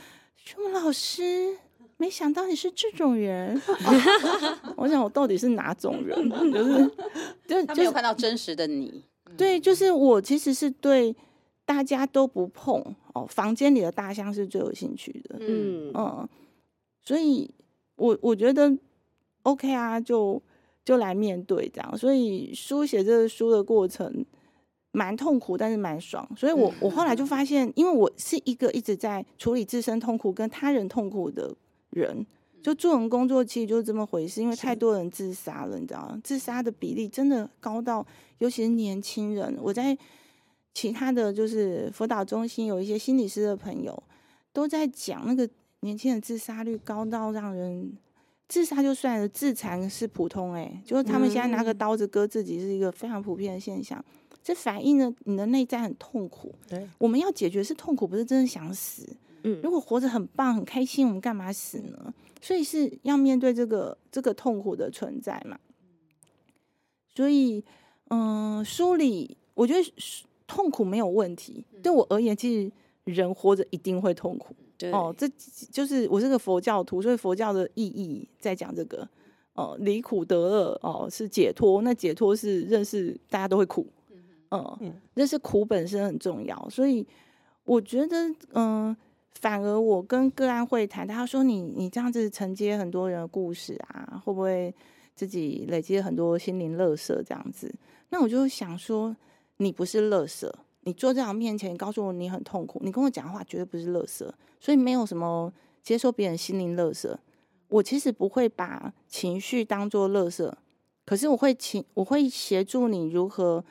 [0.44, 1.58] 什么老师？
[2.04, 3.62] 没想到你是这种人。
[4.76, 6.30] ”我想我到底是哪种人？
[6.52, 6.92] 就是。
[7.48, 9.02] 就他没有看到真实的你，
[9.38, 11.16] 对，就是我其实是对
[11.66, 16.28] 大家都不碰哦，房间里的大象是最有兴趣的，嗯嗯，
[17.02, 17.50] 所以
[17.96, 18.76] 我我觉得
[19.44, 20.42] OK 啊，就
[20.84, 24.26] 就来面对这样，所以书写这个书的过程
[24.92, 31.54] 蛮痛苦，但是蛮爽，所以我我后来就发现，因为我是一个一直在处理自身痛苦跟他人痛苦的
[31.94, 32.26] 人。
[32.62, 36.22] 就做人工作其实就是这么回事，因为太多人自杀了，你知道吗？
[36.24, 38.06] 自杀的比例真的高到，
[38.38, 39.58] 尤其是年轻人。
[39.62, 39.98] 我在
[40.74, 44.02] 其他的就是辅导中心有一些心理师的朋友
[44.54, 45.48] 都在讲，那个
[45.82, 47.98] 年轻人自杀率高到让人
[48.48, 54.02] 自杀就算了，自残是普通哎，就是他们现在拿个刀子割自己是一个非常普遍的现象。
[54.42, 56.56] 这反映了你的内在很痛苦。
[56.70, 59.06] 对，我们要解决是痛苦，不是真的想死。
[59.44, 62.14] 嗯，如果活着很棒很开心，我们干嘛死呢？
[62.42, 65.58] 所以是要面对这个这个痛苦的存在嘛。
[67.16, 67.64] 所以，
[68.10, 69.94] 嗯、呃，书里我觉得
[70.48, 71.66] 痛苦没有问题。
[71.82, 72.72] 对我而言，其实
[73.04, 74.56] 人活着一定会痛苦。
[74.78, 75.30] 对哦，这
[75.72, 79.08] 就是我是个佛教徒，所以佛教的意义在讲这个
[79.54, 81.82] 哦，离苦得乐哦，是解脱。
[81.82, 83.88] 那解脱是认识大家都会苦，
[84.52, 86.70] 嗯，嗯认识苦本身很重要。
[86.70, 87.06] 所以
[87.64, 88.98] 我觉得，嗯、呃。
[89.40, 94.74] 反而我跟个案会谈，他说你你这样子承接很多人的故事啊，会不会
[95.16, 97.74] 自己累积很多心灵垃圾这样子？
[98.10, 99.16] 那我就想说，
[99.58, 100.50] 你不是垃圾，
[100.82, 107.14] 你坐在我面前，告诉我你很痛苦，你跟我讲话绝对不是垃圾，所以没有什么接受别人心灵垃圾。
[107.68, 110.50] 我其实不会把情绪当做垃圾，
[111.06, 113.66] 可是我会请我会协助你如何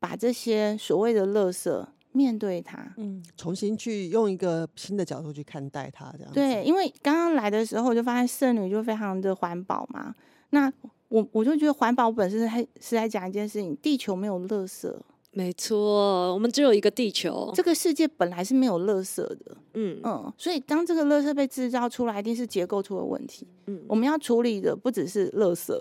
[0.00, 1.86] 把这些所谓的垃圾。
[2.18, 6.64] 面对它，嗯，重新去用一个新的角度去看待它，这样对。
[6.64, 10.12] 因为刚刚来的时候，我就发现圣女就非常的环保嘛。
[10.50, 10.72] 那
[11.08, 14.92] 我我就觉得环保本身还是在讲一件事情：地球没有垃圾。
[15.30, 17.52] 没错，我们只有一个地球。
[17.54, 20.32] 这个世界本来是没有垃圾的，嗯嗯。
[20.36, 23.46] 所以当这个垃圾被制造出来，一定是结构出了问题。
[23.66, 25.80] 嗯，我们要处理的不只是垃圾，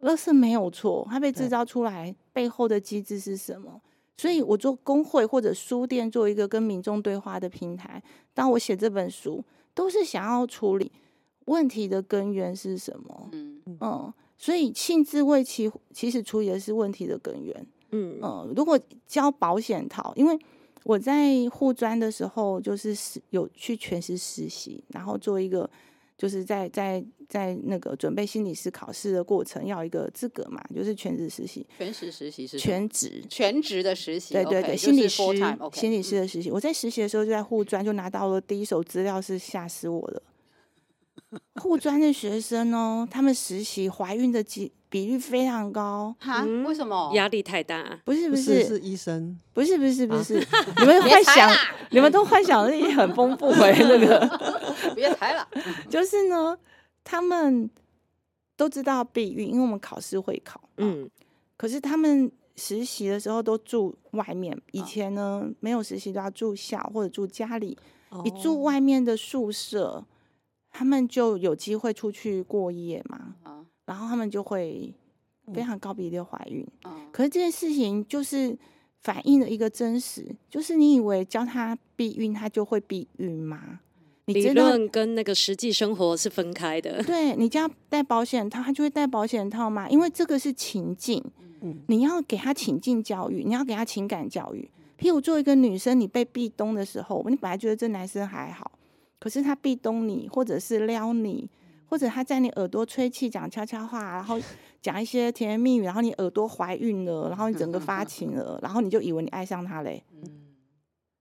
[0.00, 3.80] 垃圾没有错，它被制造出来背后的机制是什么？
[4.20, 8.02] 所以，我做工会或者书店，做一个跟民众对话的平台。
[8.34, 10.90] 当我写这本书，都是想要处理
[11.44, 13.28] 问题的根源是什么？
[13.32, 14.12] 嗯嗯。
[14.36, 17.66] 所以，性自慰其其实处理的是问题的根源。
[17.92, 18.52] 嗯嗯。
[18.56, 20.38] 如果交保险套，因为
[20.82, 22.94] 我在护专的时候，就是
[23.30, 25.70] 有去全市实习，然后做一个。
[26.18, 31.64] 就是在在在那个准备心理师考试的过程，要一个资格嘛，就是全职实习。
[31.78, 36.50] 全职实习是全职全职的实习，对对对，okay, 心理师 okay, 心理师的实习。
[36.50, 40.22] 嗯、我在实习的时候就在护专，就拿到了第一手资料，是吓死我了。
[41.60, 46.42] 护专的学生哦，他们实习怀孕的几比率非常高哈？
[46.66, 47.10] 为什么？
[47.14, 48.00] 压力太大？
[48.04, 49.38] 不是不是，是，是医生？
[49.52, 50.46] 不是不是不是，啊、
[50.80, 51.50] 你们幻想，
[51.90, 54.26] 你们都幻想力很丰富哎，那个
[54.96, 55.46] 别抬了，
[55.90, 56.56] 就是呢，
[57.04, 57.68] 他们
[58.56, 61.10] 都知道避孕，因为我们考试会考，嗯，
[61.58, 67.76] 可是他们实习的时候都住外面，以前呢、啊、没有实习都要住校或者住家里，
[68.08, 70.02] 哦、一住外面的宿舍。
[70.70, 74.94] 他们就有机会出去过夜嘛，啊、然后他们就会
[75.52, 76.66] 非常高比例的怀孕。
[76.82, 78.56] 啊、可是这件事情就是
[79.02, 83.80] 反映了一个真实，就是你以为教他避孕，他就会避孕吗？
[84.26, 87.02] 你理论跟那个实际生活是分开的。
[87.02, 89.88] 对，你叫戴保险套，他就会戴保险套吗？
[89.88, 91.24] 因为这个是情境，
[91.62, 94.70] 嗯，你要给他情境教育，你要给他情感教育。
[94.98, 98.70] 譬如，作为一个女生，你被壁咚的时候，你本来觉得这男生还好，
[99.18, 101.50] 可是他壁咚你，或者是撩你，
[101.86, 104.38] 或者他在你耳朵吹气、讲悄悄话，然后
[104.80, 110.02] 讲一些甜言蜜语，然后你耳朵怀孕了，然后你整个发情了，然后你就以为你爱上他嘞。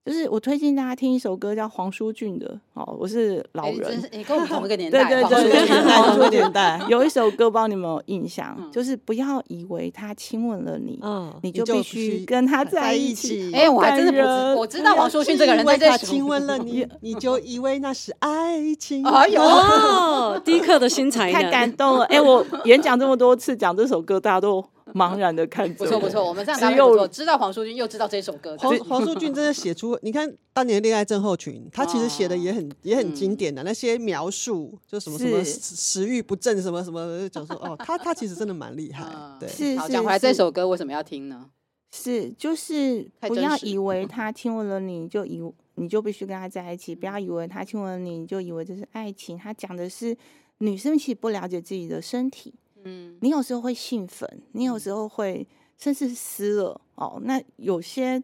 [0.08, 2.58] 就是我推荐大家听一首歌，叫黄舒骏的。
[2.76, 5.04] 哦，我是老人，欸、你跟我们同一个年 代。
[5.04, 8.56] 对对对， 黄舒骏年代有一首歌，不知道你有没有印象？
[8.58, 13.52] 嗯、就是不要以为他亲吻了你，嗯，你就必须跟他在一起。
[13.54, 19.06] 哎、欸，我还真的不知，我知道黄舒骏这个人，在他亲吻了你， 你就以为那是爱情。
[19.06, 22.06] 哎呦，第一课的新才太感动了。
[22.06, 24.64] 哎、欸，我演讲这么多次，讲这首歌，大家都。
[24.94, 28.56] 茫然的看着，不错不错，我们这样子又知道黄淑君，又知道这首歌。
[28.58, 39.06] 黄黄淑君真的写出， 你看当年恋爱症候群，他其实写的也很也很经典的那些描述，就什么什么食欲不振，什么什么，就说哦，他他其实真的蛮厉害。
[39.40, 41.50] 对，是好讲回来，这首歌为什么要听呢？
[41.92, 45.42] 是就是不要以为他亲吻了你就以
[45.76, 49.38] 你就必须跟他在一起，不要以为他亲吻了你就以为这是爱情。
[49.38, 50.16] 他讲的是
[50.58, 52.54] 女生其实不了解自己的身体。
[52.88, 55.46] 嗯，你有时候会兴奋，你有时候会
[55.78, 57.20] 甚至湿了哦。
[57.22, 58.24] 那有些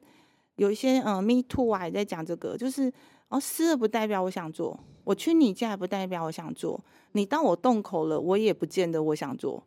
[0.55, 2.91] 有一些嗯，Me Too 啊，也在讲这个，就是
[3.27, 9.63] 哦，湿了不代表我想做，我去你家也不代表我想做，你到我洞口了，我也不见得我想做。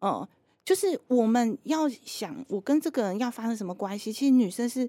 [0.00, 0.26] 嗯，
[0.64, 4.12] 就是我们要想，我跟这个人要发生什么关系？
[4.12, 4.88] 其实女生是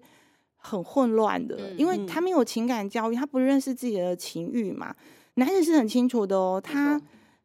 [0.57, 4.95] 很混乱的，嗯、因为她没有情感教育，她不认识自己的情欲嘛。
[5.35, 7.01] 男人是很清楚的哦，他。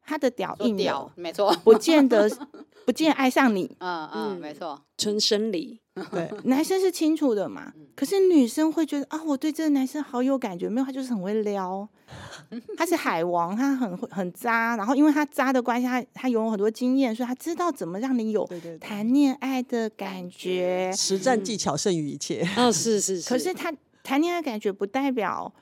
[0.06, 2.30] 他的屌硬屌，没错，不见得
[2.86, 5.80] 不见爱上你，嗯嗯，没错，纯生理，
[6.12, 11.88] 对，男生是清楚的嘛，可是女生会觉得啊，我对这个男生好有感觉，没有，他就是很会撩，
[12.78, 18.48] 他是海王，他很会很渣，然后因为他渣的关系，他他拥有很多经验，所以他知道怎么让你有
[18.80, 23.72] 谈恋爱的感觉，实战技巧胜于一切，哦，是是是，可是他
[24.04, 25.52] 谈恋爱感觉不代表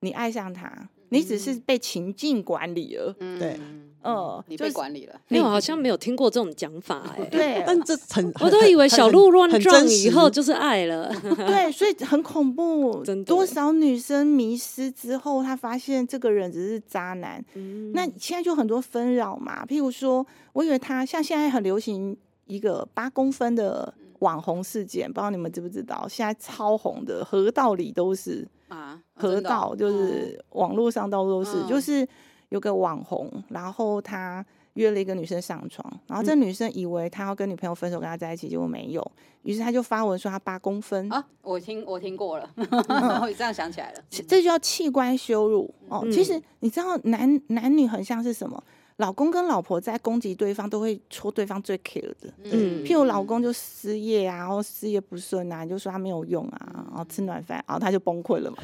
[0.00, 3.58] 你爱上他，你只是被情境管理了，对。
[4.00, 7.24] 哦，你被管理了，没有好像没有听过这种讲法哎。
[7.28, 11.12] 对，但这 很，我都以为小鹿乱撞以后就是爱了。
[11.20, 13.04] 对，所以很恐怖。
[13.26, 17.44] 多少女生迷失之后，她发现这个人只是渣男。
[17.92, 22.16] 那现在就很多纷扰嘛，譬如说，我以为他像现在很流行
[22.46, 26.06] 一个八公分的网红事件，不知道你们知不知道？
[26.08, 32.06] 现在超红的，河道里都是啊，河道就是网络上到处都是，就是。
[32.50, 46.02] 有个网红，然后他约了一个女生上床，然后这女生以为他要跟女朋友分手，跟他在一起，结果没有，于是他就发文说他八公分啊，我听我听过了， 我这样想起来了，这就叫器官羞辱哦。
[46.10, 48.64] 其实你知道男男女很像是什么？
[48.98, 52.28] 老公跟老婆在攻击对方，都会戳对方最 care 的。
[52.42, 58.56] 嗯，譬如老公就失业啊，然后事业不顺啊，就说他没有用啊，然后吃软饭，然后他就崩溃了嘛。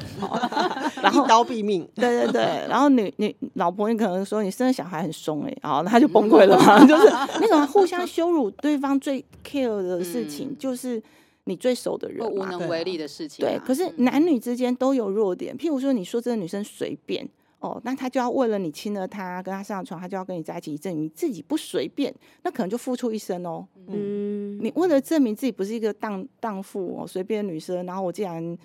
[1.01, 1.87] 然后一刀毙命。
[1.95, 6.79] 对对对，然后女 女老婆你可能说你生的小孩很凶哎、欸，然后他就崩溃了嘛。
[6.85, 7.05] 就是
[7.39, 11.01] 那种互相羞辱对方最 care 的事情，就是
[11.45, 13.45] 你最熟的人嘛，无能为力的事情。
[13.45, 17.25] 对，可是男女之间都有弱点，譬如说你说这个女生随便。
[17.59, 22.13] 哦，那他就要为了你亲了他，跟他上床，他就要跟你在一起，证明自己不随便，
[22.43, 23.65] 那可能就付出一生哦。
[23.87, 28.55] 嗯，你为了证明自己不是一个荡荡妇哦，随便的女生，然后我既然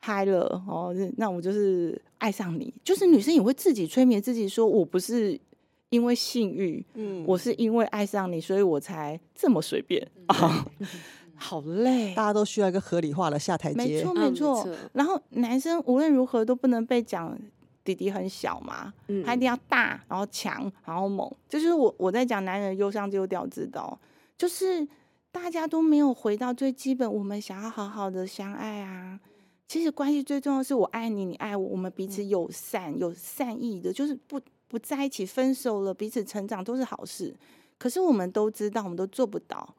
[0.00, 5.40] 嗨了哦，那我就是爱上你，就是女生也会自己催眠自己，说我不是
[5.88, 10.64] 因为性欲，嗯，我是因为爱上你，所以我才这么随便啊，
[11.34, 14.68] 好累，大家都需要一个合理化的下台阶，没错没错。
[14.92, 17.36] 然后男生无论如何都不能被讲。
[17.84, 18.92] 弟弟很小嘛，
[19.24, 21.30] 他一定要大，然后强，然后猛。
[21.48, 23.98] 就是我我在讲男人忧伤丢掉知道，
[24.36, 24.86] 就是
[25.30, 29.20] 大家都没有回到最基本，我们想要好好的相爱啊。
[29.66, 37.34] 其实关系最重要是我爱你，你爱我，我们彼此友善、有善意的，就是不不在一起，分手了，彼此成长都是好事。
[37.78, 39.74] 可是我们都知道，我们都做不到，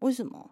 [0.00, 0.50] 为什么？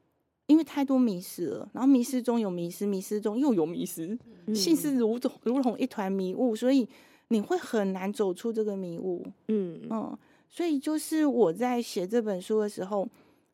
[0.50, 4.18] 因为太多迷失了，然后迷失中有迷失，迷失中又有迷失，
[4.52, 6.88] 心思如同如同一团迷雾，所以
[7.28, 9.24] 你会很难走出这个迷雾。
[9.46, 13.08] 嗯嗯，所以就是我在写这本书的时候，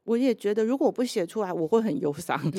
[0.04, 2.40] 我也觉得如果我不写出来，我会很忧伤。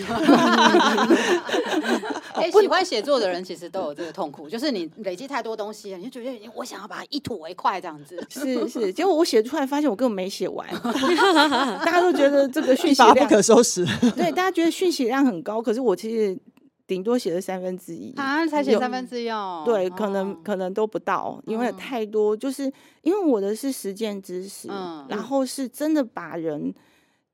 [2.41, 8.25] 哎，喜欢写作的人其实都有这个痛苦，就是你累积太多东西了，你就觉得我想要把它一吐为快这样子。
[8.29, 10.67] 是是，结果我写出来发现我根本没写完，
[11.85, 13.85] 大家都觉得这个讯息量不可收拾。
[14.15, 16.37] 对，大家觉得讯息量很高，可是我其实
[16.85, 19.63] 顶多写了三分之一啊，才写三分之一哦。
[19.65, 22.71] 对，可能可能都不到，因为太多，就是
[23.01, 24.67] 因为我的是实践知识，
[25.07, 26.73] 然后是真的把人。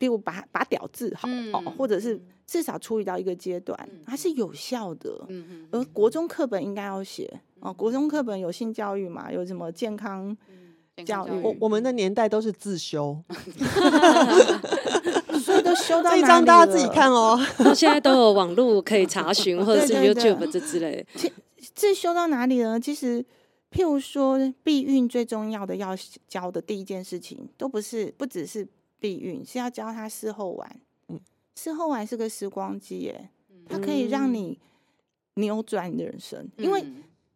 [0.03, 3.73] 比如把把屌治好哦，或者是至少处理到一个阶段，
[4.05, 5.25] 它是有效的。
[5.29, 10.35] 嗯而国中课本应该要写哦，国中课本有性教育嘛，有什么健康
[11.05, 11.31] 教育？
[11.41, 13.17] 我我们的年代都是自修，
[15.39, 17.39] 所以都修到这一张大家自己看哦。
[17.73, 21.07] 现在都有网络可以查询，或者是 YouTube 这之类。
[21.73, 22.77] 自修到哪里呢？
[22.77, 23.23] 其实，
[23.71, 25.95] 譬如说避孕最重要的要
[26.27, 28.67] 教的第一件事情，都不是不只是。
[29.03, 30.79] 避孕是要教他事后玩，
[31.09, 31.19] 嗯，
[31.55, 33.29] 事后玩是个时光机耶，
[33.67, 34.57] 它可以让你
[35.33, 36.49] 扭转你的人生。
[36.57, 36.81] 因为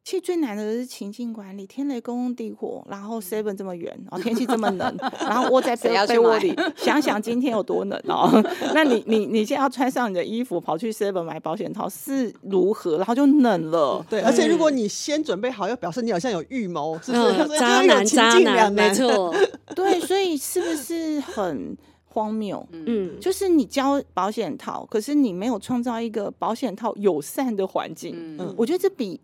[0.08, 8.41] 其实最难的是情境管理，天雷公公地火，然后 seven 这么远，哦，天气这么冷， 然后窝在被被窝里， 想想今天有多冷哦。
[8.74, 12.95] 那你你你现在要穿上你的衣服跑去 seven 买保险套是如何？
[12.95, 14.01] 然后就冷了。
[14.10, 17.60] 对，而且如果你先准备好，又表示你好像有预谋，是不是？
[17.60, 19.36] 渣男，渣男，没错。
[19.76, 22.66] 对，所以是不是很荒谬？
[22.72, 28.38] 嗯，就是你交保险套，可是你没有创造一个保险套友善的环境。
[28.39, 29.20] 嗯，我觉得这比。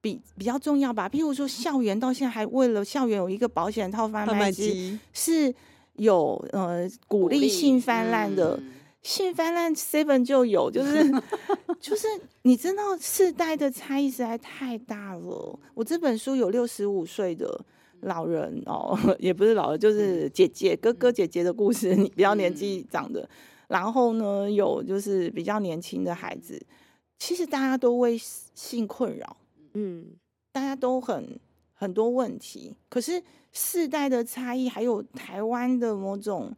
[0.00, 5.54] 比比较重要吧，譬如说校园到现在还为了校园有一个保险套贩卖机，是
[5.94, 8.72] 有呃鼓励性泛滥的，嗯、
[9.02, 11.04] 性泛滥 seven 就有，就是
[11.78, 12.06] 就是
[12.42, 15.58] 你知道世代的差异实在太大了。
[15.74, 17.62] 我这本书有六十五岁的
[18.00, 23.28] 老人哦， 也不是老人，就是姐姐、哥哥、姐姐的故事，你比较年纪长的，
[23.68, 26.58] 然后呢有就是比较年轻的孩子，
[27.18, 28.18] 其实大家都为
[28.54, 29.36] 性困扰。
[29.74, 30.06] 嗯，
[30.52, 31.38] 大家都很
[31.72, 36.54] 很多问题，可是世代的差异，还有台湾的某种，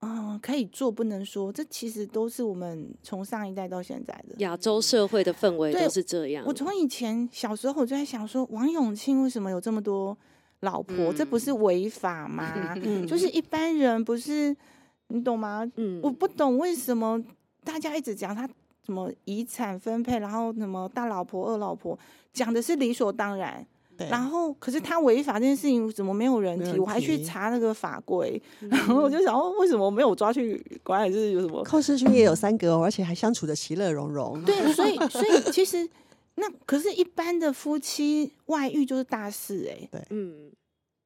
[0.00, 6.44] 嗯、呃，可以做不能说，这其实都是我们从上一代到现在的亚洲社会的氛围都是这样。
[6.46, 10.16] 我从以前小时候我就在想说，王永庆为什么有这么多
[10.60, 10.96] 老婆？
[10.96, 12.74] 嗯、这不是违法吗？
[12.82, 14.56] 嗯、就是一般人不是，
[15.08, 15.64] 你懂吗？
[15.76, 17.22] 嗯，我不懂为什么
[17.62, 18.48] 大家一直讲他。
[18.84, 21.98] 什么遗产分配，然后什么大老婆、二老婆，
[22.32, 23.64] 讲的是理所当然。
[23.94, 26.72] 对然后，可是他违法这件事情怎么没有人提？
[26.72, 30.98] 提我还去查那个法规，嗯、然后我就想，为什么没有抓去管？
[30.98, 31.62] 还是有什么？
[31.62, 34.42] 寇世勋也有三个哦，而且还相处的其乐融融。
[34.44, 35.86] 对， 所以，所以其实
[36.36, 39.88] 那可是，一般的夫妻外遇就是大事哎、欸。
[39.92, 40.50] 对，嗯。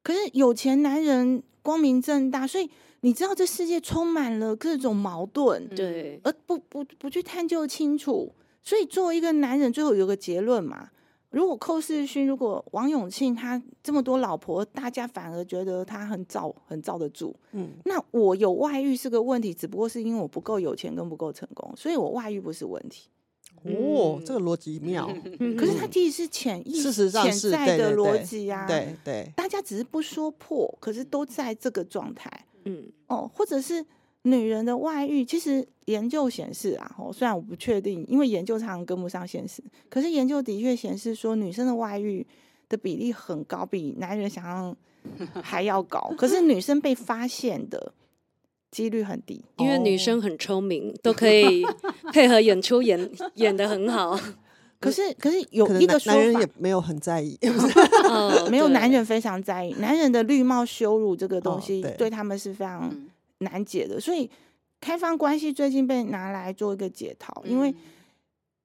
[0.06, 2.70] 可是有钱男人光明正大，所以。
[3.02, 10.88] 你知道这世界充满了各种矛盾，对，而不不不去探究清楚，所以作为一个男人，最后有个结论嘛。
[11.30, 23.08] 如果寇世勋，如果王永庆他这么多老婆，大家反而觉得他很罩很罩得住，嗯，那我有外遇是个问题，只不过是因为我不够有钱跟不够成功，所以我外遇不是问题。
[23.74, 25.06] 哦，这个逻辑妙，
[25.58, 32.30] 可是它其实是潜意识潜在的逻辑啊，对对，大家只是不说破，可是都在这个状态。
[32.64, 33.84] 嗯哦，或者是
[34.22, 42.26] 女人的外遇，其实研究显示啊，哦，虽然我不确定，因为研究常常跟不上现实，可是研究的确显示说，女生的外遇
[42.68, 44.76] 的比例很高，比男人想象
[45.40, 46.12] 还要高。
[46.18, 47.92] 可是女生被发现的
[48.70, 51.64] 几率很低，因为女生很聪明，都可以
[52.12, 54.18] 配合演出演演的很好。
[54.78, 57.38] 可是，可是有一个说法，男人也没有很在意，
[58.50, 59.72] 没有男人非常在意。
[59.78, 62.94] 男人的绿帽羞辱这个东西，对他们是非常
[63.38, 63.98] 难解的。
[63.98, 64.30] 所以，
[64.78, 67.74] 开放关系最近被拿来做一个解套，因为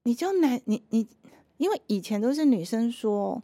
[0.03, 1.07] 你知道男，你你，
[1.55, 3.41] 因为以前都是女生说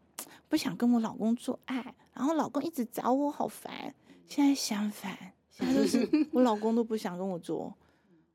[0.49, 3.95] 不想跟我老公做爱，然后老公一直找我，好烦。
[4.27, 5.17] 现在相反，
[5.57, 7.73] 现在就是我老公都不想跟我做。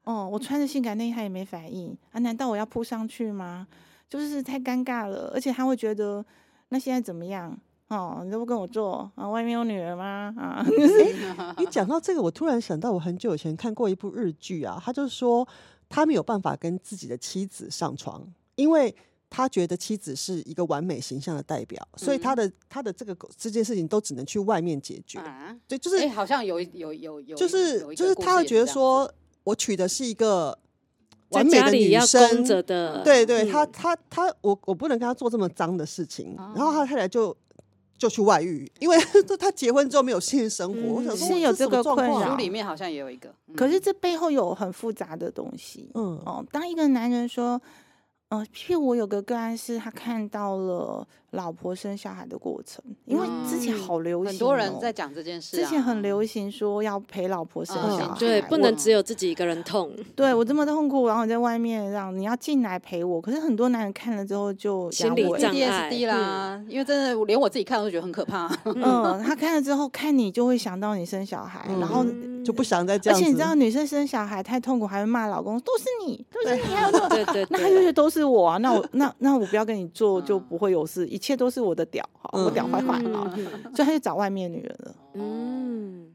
[0.04, 2.18] 哦，我穿着性感内衣他也没反应啊？
[2.18, 3.66] 难道我要扑上去吗？
[4.08, 6.24] 就是太尴尬了，而且他会觉得
[6.70, 7.56] 那现在怎么样？
[7.88, 9.28] 哦，你都不跟我做啊？
[9.28, 10.34] 外面有女人吗？
[10.36, 10.66] 啊？
[11.58, 15.46] 你讲到这个，我突然想到，我很久以前看过一部日剧啊，他就说
[15.88, 18.94] 他没有办法跟自己的妻子上床，因为
[19.34, 25.18] 他觉得妻子是一个完美形象的代表，所以他的他的这个这件事情都只能去外面解决。
[25.66, 29.10] 对，就是好像有有有有，就是就是他会觉得说
[29.44, 30.58] 我娶的是一个。
[31.32, 32.44] 完美的女生，
[33.02, 37.34] 对对，他他他，我我不能跟他做这么脏的事情，然后他太太就
[37.96, 38.98] 就去外遇，因为
[39.40, 42.32] 他结婚之后没有性生活，我想说是有这个困扰。
[42.32, 45.90] 书里面好像也有一个，可是这背后有很复杂的东西。
[45.94, 46.20] 嗯。
[46.26, 47.58] 哦，当一个男人说，
[48.32, 55.60] 呃，譬如我有个个案是，他看到了老婆生小孩的过程，因为之前好流行、哦，很多人在讲这件事、啊。
[55.60, 59.90] 之前很流行说要陪老婆生小孩，嗯、对，不能只有自己一个人痛。
[60.14, 68.46] 对我这么痛苦，然后你在外面让你要进来陪我，可是很多男人看了之后就心理障碍啦，嗯、因为真的连我自己看都觉得很可怕。
[68.64, 72.04] 嗯，他看了之后看你就会想到你生小孩，嗯、然后
[72.44, 73.18] 就不想再这样。
[73.18, 83.32] 而且你知道女生生小孩太痛苦，还会骂老公，都是你，都是你，还有对对，那他就觉得都是我啊，那我那那我不要跟你做，就不会有事，一切都是我的屌，好，我屌坏坏啊，
[83.74, 84.94] 所以他就找外面女人了。
[85.14, 86.12] 嗯，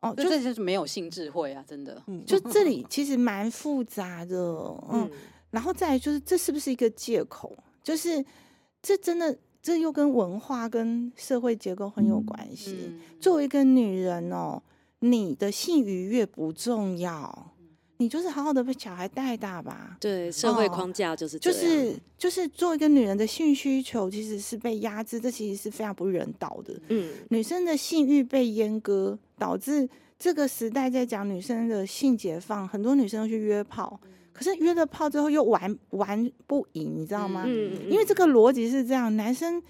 [0.00, 2.02] 哦，就这就是没有性智慧啊，真的。
[2.26, 4.36] 就这里其实蛮复杂的，
[4.90, 5.08] 嗯，
[5.52, 7.56] 然后再来就是这是不是一个借口？
[7.82, 8.22] 就是
[8.82, 12.92] 这真的这又跟文化跟社会结构很有关系。
[13.20, 14.60] 作为一个女人哦，
[14.98, 17.53] 你的性愉悦不重要。
[18.04, 19.96] 你就是好好的被小孩带大吧。
[19.98, 21.38] 对，社会框架就是。
[21.38, 26.78] 就是就是做一个女人的性需求其实是被压制，这其实是非常不人道的。
[26.88, 29.88] 嗯，女生的性欲被阉割，导致
[30.18, 33.98] 这个时代在讲女生的性解放，很多女生都去约炮，
[34.34, 37.44] 可是约了炮之后又玩玩不赢，你知道吗？
[37.46, 39.62] 嗯，因为这个逻辑是这样，男生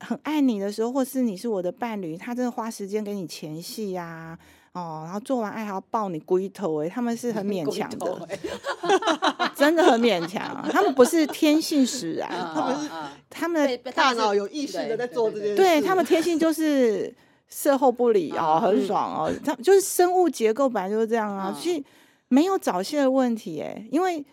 [0.00, 4.38] 很爱你的时候，或是你是我的伴侣，他真的花时间给你前戏呀、啊。
[4.76, 8.28] 哦，然后做完爱还要抱你龟头哎，他们是很勉强的
[9.56, 10.62] 真的很勉强。
[10.70, 12.90] 他们不是天性使然，他们是
[13.30, 15.56] 他们的大脑有意识的在做这件事。
[15.56, 17.14] 对，他们天性就是
[17.48, 19.32] 事后不理哦，很爽哦。
[19.44, 21.82] 他就是生物结构本来就是这样啊，所以
[22.28, 24.24] 没有早泄的问题哎，因为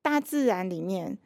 [0.00, 1.18] 大自然里面。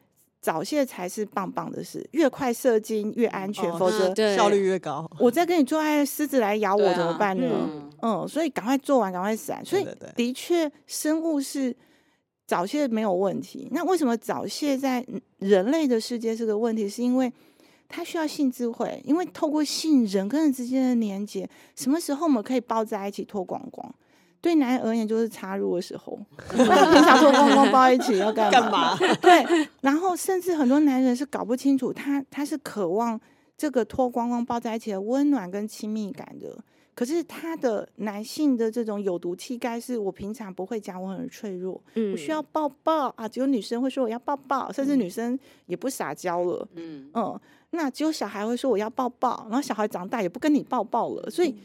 [0.45, 5.09] 早泄才是棒棒的事，越快射精越安全，哦、否则效率越高。
[5.19, 7.47] 我在跟你做爱，狮子来咬我怎么办呢？
[7.51, 9.65] 嗯，嗯，所以赶快做完，赶快闪。
[9.65, 11.75] 所以的确，生物是
[12.45, 13.67] 早泄没有问题。
[13.71, 15.03] 那为什么早泄在
[15.39, 16.87] 人类的世界是个问题？
[16.87, 17.33] 是因为
[17.89, 23.95] 它需要性智慧，因为透过性，人跟人之间的连接，什么时候我们可以抱在一起脱光光？
[24.45, 26.15] 对男人而言，就是插入的时候。
[26.55, 28.95] 平常脱光光抱一起要干嘛干嘛？
[29.19, 33.19] 对，然后甚至很多男人是搞不清楚，他他是渴望
[33.57, 36.55] 这个脱光光抱在一起的温暖跟亲密感的。
[36.93, 43.27] 可是他的男性的这种有毒气概是我平常不会讲，我很脆弱，嗯、我需要抱抱啊。
[43.27, 46.67] 只有女生会说我要抱抱，甚至女生也不撒娇了。
[46.75, 47.39] 嗯嗯，
[47.71, 51.55] 那只有小孩会说我要抱抱，然后小孩长大也不跟你抱抱了，所以。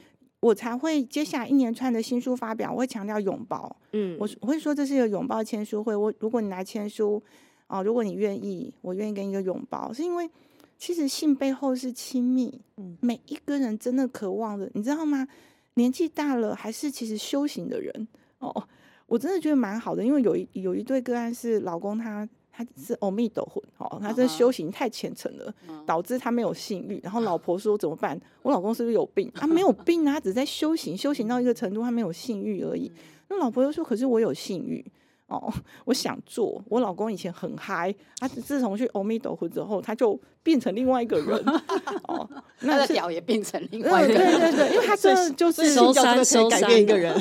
[0.40, 3.76] 嗯我才会接下来一连串的新书发表，我会强调拥抱。
[3.92, 5.94] 嗯，我我会说这是一个拥抱签书会。
[5.94, 7.22] 我如果你来签书
[7.66, 10.30] 啊，如果你愿意，我愿意给你一个拥抱，是因为
[10.78, 12.58] 其实性背后是亲密。
[12.78, 15.28] 嗯，每一个人真的渴望的，你知道吗？
[15.74, 18.66] 年纪大了还是其实修行的人哦，
[19.06, 22.26] 我真的觉得蛮好的，因为有一有一对个案是老公他。
[22.64, 25.54] 他是阿弥陀佛，哦，他这修行太虔诚了，
[25.86, 27.00] 导致他没有性欲。
[27.02, 28.20] 然后老婆说怎么办？
[28.42, 29.30] 我老公是不是有病？
[29.34, 32.90] 他没有病啊，他只在修行，修行到一个程度，他没有性欲而已。
[33.28, 34.84] 那老婆又说，可是我有性欲。
[35.28, 35.52] 哦，
[35.84, 36.60] 我想做。
[36.68, 41.38] 我老公以前很嗨，他自从去阿弥陀佛之后，他就变成另外一个人。
[42.08, 42.28] 哦，
[42.60, 44.40] 那个屌也变成另外一个人。
[44.40, 47.14] 对对对，因为他真的就是收山收山改变一个人。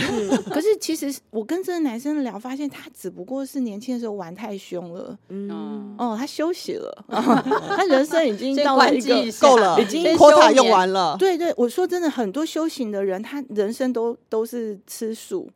[0.49, 5.17] 可是其实我跟这个男生聊，发现他只不过是年轻的时候玩太凶了。
[5.29, 5.95] 嗯。
[5.97, 11.15] 哦，他休息了， 他人生已经到了一个够了，已经 quota 用完了。
[11.19, 15.49] 对对，我说真的，很多修行的人，他人生都都是吃素。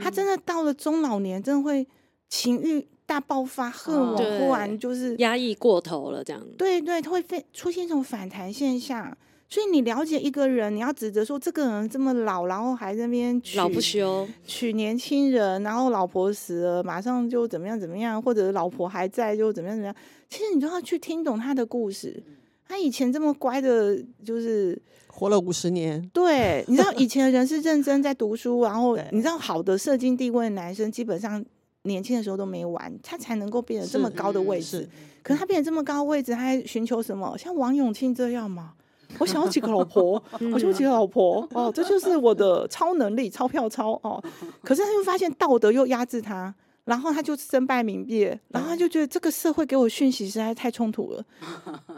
[0.00, 1.86] 他真的到了中老年，真的会。
[2.30, 9.16] 情欲大爆发，荷尔蒙忽然就是压抑过头了，这样对对，他会非出现一种反弹现象。
[9.46, 19.94] 所以你了解一个人，你要指责说这个人这么老，然后还在那边娶老不休娶年轻人，然后老婆死了，马上就怎么样怎么样，或者老婆还在就怎么样怎么样。
[20.28, 22.20] 其实你都要去听懂他的故事。
[22.66, 26.02] 他以前这么乖的，就是活了五十年。
[26.12, 31.44] 对，你知道 以前的人是认真在读书，然后你知道好的社经地位的男生基本上。
[31.84, 34.80] 年轻的时候都没玩，他才能够变得这么高的位置。
[34.80, 34.88] 是
[35.22, 37.34] 可是他变得这么高的位置，他还寻求什么？
[37.38, 38.74] 像王永庆这样吗？
[39.18, 40.22] 我想要几 个老婆，
[40.52, 44.22] 我想要几个老婆哦，这就是我的超能力，钞票超哦。
[44.62, 46.52] 可是他又发现道德又压制他，
[46.84, 51.24] 然后他就身败名裂，然后他就觉得这个社会给我讯息实在太冲突了。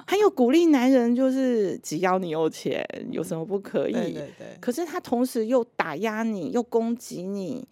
[0.07, 3.93] 他又鼓励男人，就是只要你有钱，有什么不可以？
[3.93, 4.59] 对对对。
[4.61, 7.67] 可是他同时又打压你，又攻击你，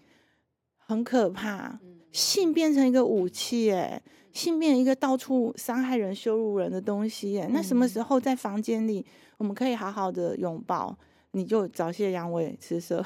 [0.78, 1.78] 很可怕。
[2.14, 4.00] 性变成一个武器，哎，
[4.32, 9.04] 性变成一个到处伤害人、羞辱人的东西，哎，那什么时候在房间里
[9.36, 10.96] 我们可以好好的拥抱？
[11.32, 13.04] 你就早泄阳痿吃色，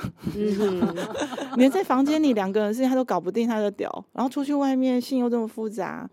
[1.57, 6.11] 连在房间里两个人事情他都搞不定他的屌，然后出去外面性又这么复杂，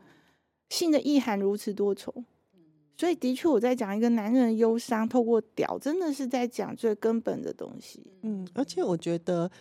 [0.70, 2.24] 性的意涵如此多重。
[2.98, 8.02] 所以，的确，我在讲一个男人的忧伤，透过屌，真的是在讲最根本的东西。
[8.22, 9.52] 嗯，而且我觉得，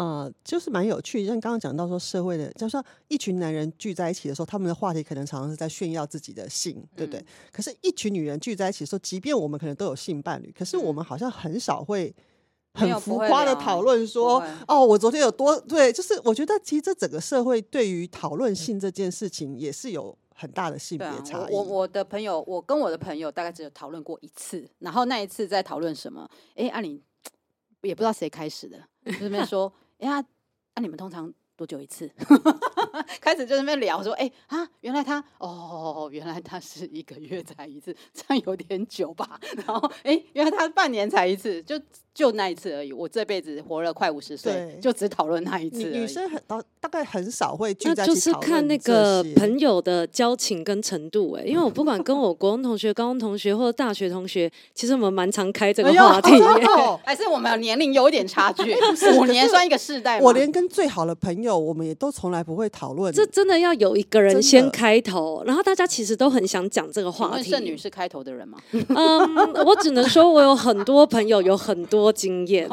[0.00, 1.26] 呃，就是蛮有趣。
[1.26, 7.20] 像刚刚讲到说，社会的，就像一群男人聚在一起的时候，他们的话题可能常常是在炫耀自己的性，对不对？
[7.20, 12.14] 嗯、可是，一群女人聚在一起的时候，即便我们可能都有性伴侣，可是我们好像很少会
[12.72, 15.92] 很浮夸的讨论说，哦，我昨天有多对。
[15.92, 20.16] 就是我觉得，其实这整个社会对于讨论性这件事情，也是有。
[20.32, 21.52] 很大的性别差异。
[21.52, 26.26] 我我的朋友，我跟我的朋友大概只有讨论过一次，然后那一次在讨论什么？
[26.54, 27.02] 哎，按理
[27.82, 29.70] 也不知道谁开始的，就那边说，
[30.00, 30.24] 哎呀，
[30.74, 32.10] 那你们通常多久一次？
[33.20, 39.38] 开始就在那边聊说，哎啊，原来他哦，原来他是一个月才一次， 这样有点久吧？
[39.66, 41.78] 然后哎，原来他半年才一次，就。
[42.12, 45.84] 就那一次而已，我这辈子活了快五十岁，就只讨论那一次。
[45.90, 48.46] 女生很大大概很少会聚在一起讨论。
[48.46, 56.32] 就是看那个朋友的交情跟程度哎，因为我不管跟我国中同学、高中同学或者大学同学，其实我们蛮常开这个话题。
[57.06, 58.74] 还是我们年龄有一点差距，
[59.16, 60.20] 五年算一个世代。
[60.20, 63.12] 我连跟最好的朋友，我们也都从来不会讨论。
[63.14, 67.50] 这真的要有一个人先开头，然后大家其实都很想讲这个话题。
[67.50, 68.58] 圣女是开头的人吗？
[68.72, 72.10] 嗯，我只能说我有很多朋友，有很多。
[72.12, 72.68] 经验，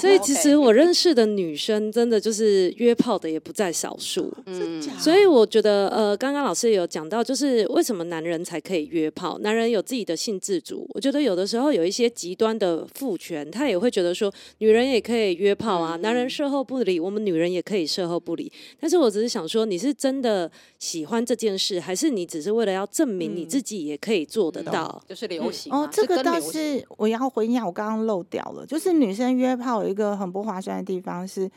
[0.00, 4.32] 所以其实我认识的女生真的就是约炮的也不在少数。
[4.46, 9.38] 嗯，所以我觉得，呃，刚刚老师也有讲到，就是为什么男人才可以约炮？
[9.40, 10.84] 男人有自己的性自主。
[10.94, 18.50] 我觉得有的时候有一些极端的父权，他也会觉得说，女人也可以约炮啊，男人事后不理，我们女人也可以事后不理。
[18.80, 25.02] 但是我只是想说，你是真的喜欢这件事，还是你只是为了要证明你自己也可以做得到？
[25.08, 31.50] 就是流行哦，这个倒是我要回应一下，我刚刚漏掉了，就是女生约炮有一个很不划算的地方是，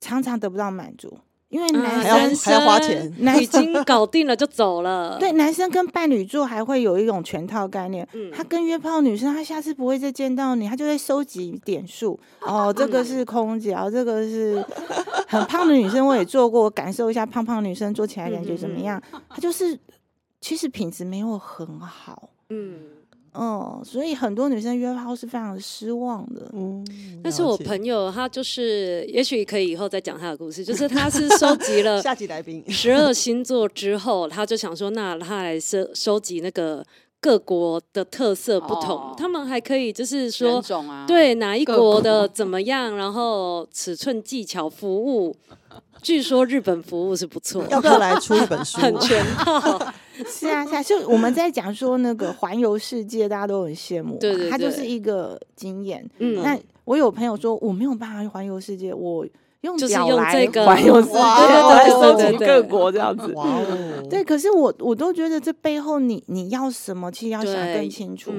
[0.00, 1.18] 常常得不到满足，
[1.48, 5.16] 因为男生还要花钱， 已经搞定了就走了。
[5.20, 8.06] 对，男生跟伴侣做还会有一种全套概念。
[8.12, 12.18] 嗯，他跟约炮女生，他下次不会再见到你，他就会收集点数。
[12.40, 14.62] 哦，这个是空姐，这个是
[15.26, 19.02] 很胖的女生，我也做过，我感受一下胖胖女生做起来感觉怎么样？
[19.30, 19.78] 他就是
[20.40, 22.28] 其实品质没有很好。
[22.50, 22.97] 嗯。
[23.38, 26.50] 嗯，所以很多女生约炮是非常失望的。
[26.52, 26.84] 嗯，
[27.22, 30.64] 但是我朋友他就是，也许可以以后再讲他的故事。
[30.64, 36.84] 就是他是收集了 下集来宾十二星座之后，他就想说，那他来收收集那个
[37.20, 45.36] 各国的特色不同，哦、他们还可以就是说，啊、对哪一国的怎么样，然后尺寸技巧服务。
[46.02, 48.78] 据说日本服务是不错，要不要来出一本书？
[48.80, 49.78] 很全套。
[50.26, 54.18] 是啊，是啊，就我们在讲说那个环游世界，大家都很羡慕。
[54.18, 56.04] 对它就是一个经验。
[56.18, 59.24] 嗯，那我有朋友说我没有办法环游世界，我
[59.60, 63.32] 用表来环游世界，来收集各国这样子。
[63.34, 64.24] 哇哦，对。
[64.24, 68.32] 可是我我都觉得这背后你你要什么，其实要想更清楚。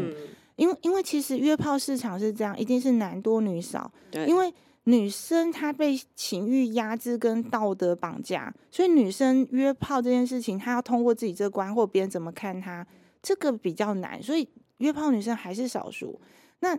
[0.57, 3.89] 因为因为其实约炮市场是这样，一定是男多女少。
[4.11, 4.53] 对，因为。
[4.85, 12.85] 女生她被情欲压制跟道德绑架，所以女生约炮这件事情，她要通过自己这关或别人怎么看她，
[13.21, 14.21] 这个比较难。
[14.23, 16.19] 所以约炮女生还是少数。
[16.61, 16.77] 那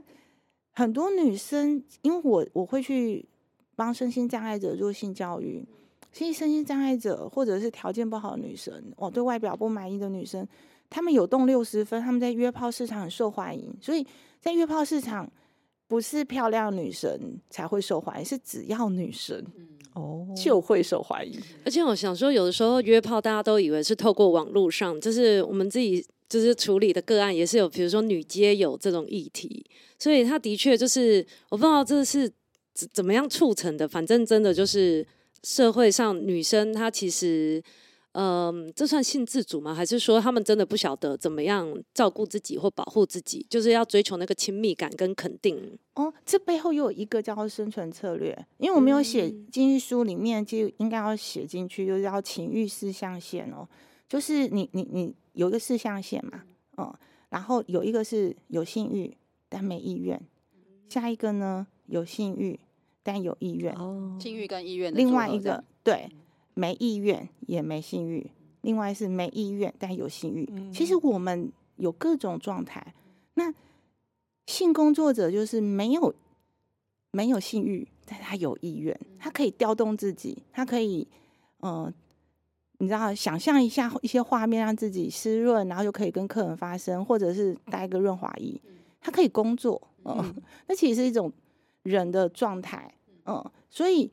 [0.73, 3.29] 很多女生，因为我我会去
[3.77, 5.65] 帮身心障碍者做性教育，
[6.13, 10.49] 其实身心障碍者或者是条件不好的女生，我对外表不满意的女生，
[10.89, 14.05] 她们有动六十分，她们在约炮市场很受欢迎，所以
[14.41, 15.31] 在约炮市场。
[15.91, 19.45] 不是漂亮女神才会受欢迎，是只要女神
[19.95, 21.37] 哦就会受怀疑。
[21.65, 29.67] 而且我想说，有的时候约炮，大家都以为是透过网络上，就是我们自己就是处理的个案，也是有，比如说女街友这种议题，
[29.99, 32.31] 所以他的确就是我不知道这是
[32.73, 35.05] 怎怎么样促成的，反正真的就是
[35.43, 37.61] 社会上女生她其实。
[38.13, 39.73] 嗯，这算性自主吗？
[39.73, 43.47] 还是说他们真的不晓得怎么样照顾自己或保护自己？
[43.49, 45.79] 就是要追求那个亲密感跟肯定。
[45.95, 53.69] 哦，这背后又有一个叫做生存策略，因为我没有写禁欲书里面就应该要写进去，就是要情欲四象限哦。
[54.09, 56.43] 就是你你你有一个四象限嘛，
[56.79, 56.93] 嗯，
[57.29, 59.17] 然后有一个是有性欲
[59.49, 60.21] 但没意愿，
[60.89, 62.59] 下一个呢有性欲
[63.05, 63.73] 但有意愿。
[63.75, 66.11] 哦，性欲跟意愿，另外一个对。
[66.55, 68.31] 没意愿也没性欲，
[68.63, 70.49] 另外是没意愿但有性欲。
[70.53, 72.95] 嗯、其实我们有各种状态。
[73.35, 73.55] 那
[74.47, 76.15] 性工作者就是没有
[77.13, 81.07] 没有性欲，但他有意愿，他可以调动自己，他可以
[81.61, 81.95] 嗯、呃，
[82.79, 88.61] 你知道，想象一下一些画面，让自己湿润，然后就可以跟客人发生，或者是带个润滑液，
[89.01, 89.81] 他可以工作。
[90.05, 91.33] 嗯，嗯 那其实是一种
[91.85, 92.93] 人的状态。
[93.27, 94.11] 嗯，所以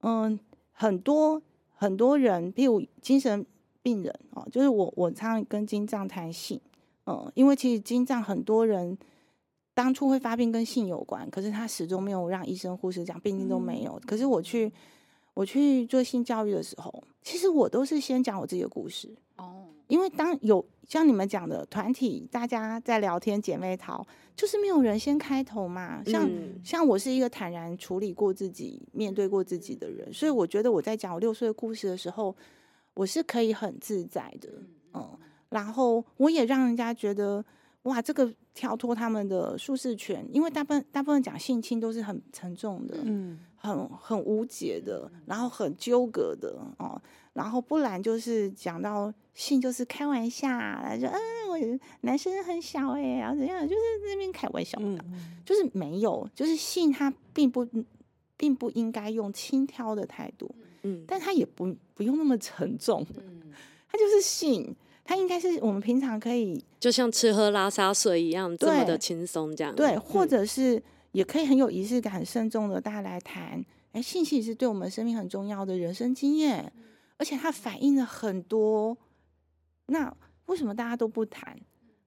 [0.00, 0.38] 嗯，
[0.72, 1.40] 很多。
[1.78, 3.46] 很多人，比如精神
[3.82, 6.60] 病人哦，就是我我常常跟精障谈性，
[7.06, 8.96] 嗯，因为其实精障很多人
[9.74, 13.92] 当初会发病跟性有关，可是他始终没有让医生护士讲，病情都没有。
[13.92, 14.72] 嗯、可是我去
[15.36, 24.02] 我去做性教育的时候，其实我都是先讲我自己的故事哦，因为当有像你们讲的团体，大家在聊天姐妹淘，
[24.34, 26.02] 就是没有人先开头嘛。
[26.06, 32.34] 像、嗯、像我是一个坦然处理过自己、面对过自己的人，所以我觉得我在讲我六岁的故事的时候，
[32.94, 34.48] 我是可以很自在的，
[34.94, 35.18] 嗯，
[35.50, 37.44] 然后我也让人家觉得
[37.82, 47.00] 哇，这个跳脱他们的舒适圈，因为大部分大部分讲性侵都是很沉重的，嗯，很很无解的，然后很纠葛的哦，
[47.32, 57.66] 然后不然就是讲到性就是开玩笑，说嗯，我男生很小哎、欸，然后怎样，就是那边开玩笑的，嗯、就是没有，就是性他并不
[58.36, 60.54] 并不应该用轻佻的态度。
[60.82, 63.52] 嗯，但他也不不用那么沉重，嗯，
[63.90, 70.80] 他就是性，他应该是我们平常可以就像吃喝拉撒睡一样这么的轻松这样，对，或者是
[71.16, 76.70] 也可以很有仪式感、很慎重的大家来谈，哎，性其实是对我们生命很重要的人生经验，
[77.16, 78.94] 而且它反映了很多，
[79.86, 80.14] 那
[80.44, 81.58] 为什么大家都不谈？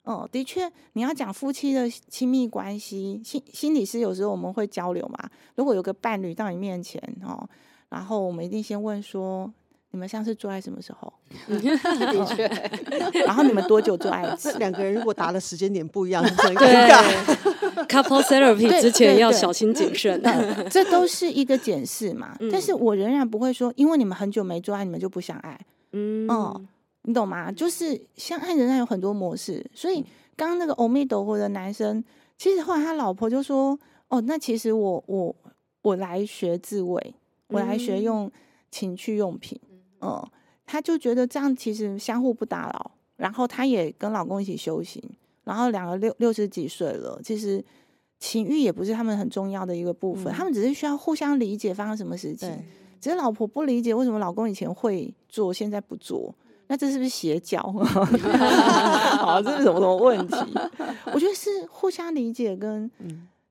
[0.03, 7.49] 哦，的确，你要讲夫妻的亲密关系，心心理师有时候我们会交流嘛，如果有个伴侣到你面前，哦。
[7.89, 9.51] 然后我们一定先问说，
[9.91, 11.11] 你们上次做爱什么时候？
[11.47, 12.47] 的确。
[13.25, 14.51] 然后你们多久做爱一次？
[14.59, 17.85] 两个人如果答的时间点不一样， 很尴尬。
[17.87, 20.21] Couple therapy 之前要小心谨慎。
[20.69, 22.35] 这都是一个检视嘛。
[22.39, 25.59] 嗯、但是我仍然不会说，因为你们很久没做爱，你们就不想爱。
[25.93, 26.61] 嗯，哦，
[27.03, 27.51] 你懂吗？
[27.51, 29.65] 就是相爱仍然有很多模式。
[29.73, 32.03] 所以刚刚那个欧米斗或者男生，
[32.37, 33.79] 其实后来他老婆就说
[34.09, 35.35] ：“哦，那其实我我
[35.81, 37.15] 我来学自慰。”
[37.51, 38.31] 我来学用
[38.69, 39.59] 情趣用品，
[40.01, 40.25] 嗯，
[40.65, 45.01] 他就觉得这样其实相互不打扰，然后他也跟老公一起修行，
[45.43, 47.63] 然后两个六六十几岁了，其实
[48.19, 52.49] 情欲也不是他们很重要的一个部分，嗯、他们只是需要互相理解发生什么事情，
[53.01, 56.33] 只是老婆不理解为什么老公以前会做，现在不做，
[56.67, 57.61] 那这是不是邪教？
[59.19, 60.35] 好，这是什么什么问题？
[61.13, 62.89] 我觉得是互相理解跟，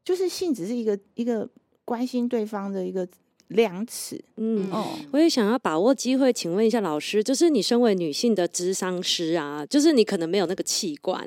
[0.04, 1.48] 就是性只是一个一个
[1.84, 3.06] 关心对方的一个。
[3.48, 11.26] 量尺，嗯，哦，我也想要把握机会，请问一下老师，就是你身为女性的咨商师啊，就是你可能没有那个器官，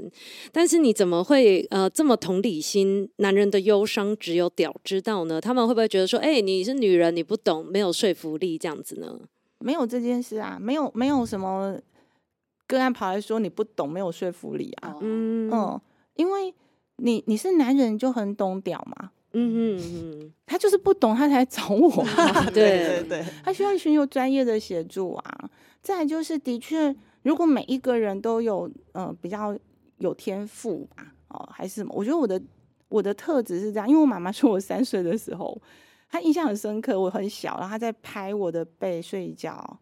[0.52, 3.10] 但是你怎么会呃这么同理心？
[3.18, 5.42] 男人的忧伤只有屌知道呢？
[5.42, 9.20] 他们会不会觉得说，哎、欸，你是女人，你不懂，没有说服力这样子呢？
[9.60, 11.78] 没有这件事啊，没有没有什么
[12.68, 15.82] 个案跑来说你不懂，没有说服力啊，嗯嗯，
[16.16, 16.54] 因为
[16.98, 19.10] 你你是男人就很懂屌嘛。
[19.34, 21.90] 嗯嗯嗯，他就是不懂，他才找我。
[22.54, 25.50] 对对对，他需要寻求专业的协助啊。
[25.82, 29.58] 再来就是，的确，如果每一个人都有呃比较
[29.98, 31.94] 有天赋吧，哦，还是什么？
[31.96, 32.42] 我觉得我的
[32.90, 35.60] 我的特质是这样，因为我妈妈说我三岁的时候，
[36.10, 39.80] 她印象很深刻，我很小，然后她在拍我的背睡觉，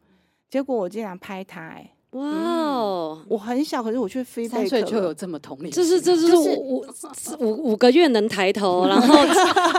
[0.50, 1.92] 结果我竟然拍她，欸。
[2.12, 3.18] 哇哦！
[3.20, 6.84] 嗯、我很小，可是我却飞三岁就有这么同理，这是这是五
[7.40, 9.16] 五五个月能抬头， 然后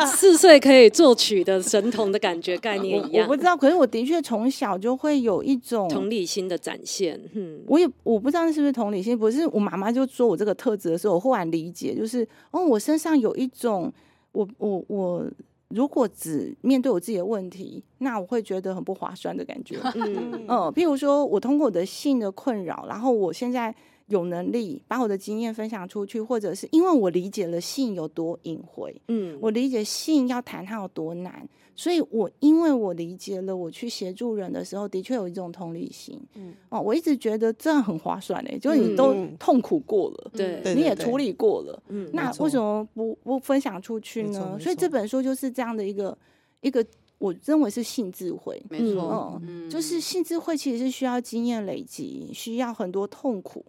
[0.07, 3.25] 四岁可以作曲的神童的感觉概念一样。
[3.25, 7.21] 我不知道，可是我的确从小就会有一种同理心的展现。
[7.35, 13.93] 嗯，我也我不知道是不是同理心，不是我妈妈就说我这个特质的时候，我忽然理解，就是哦，我身上有一种
[14.33, 15.25] 我我我。
[15.71, 19.79] 如果只面对我自己的问题，那我会觉得很不划算的感觉。
[19.95, 23.75] 嗯呃，譬如说我通过我的性的困扰，然后我现在
[24.09, 31.49] 有能力把我的经验分享出去，或者是因为我理解了性有多隐晦，嗯，我理解性要谈它有多难。
[31.81, 36.21] 所以，我因为我理解了，我去协助人的时候，的确有一种同理心。
[36.35, 44.59] 嗯，哦，我一直觉得这样很划算嘞，就是你都痛苦过了，对，你也处理过了，嗯，那为什么不不分享出去呢？
[44.61, 46.15] 所以这本书就是这样的一个
[46.61, 46.85] 一个，
[47.17, 53.65] 我认为是性智慧，没错，嗯，就是性智慧其实是需要经验累积，需要很多痛苦，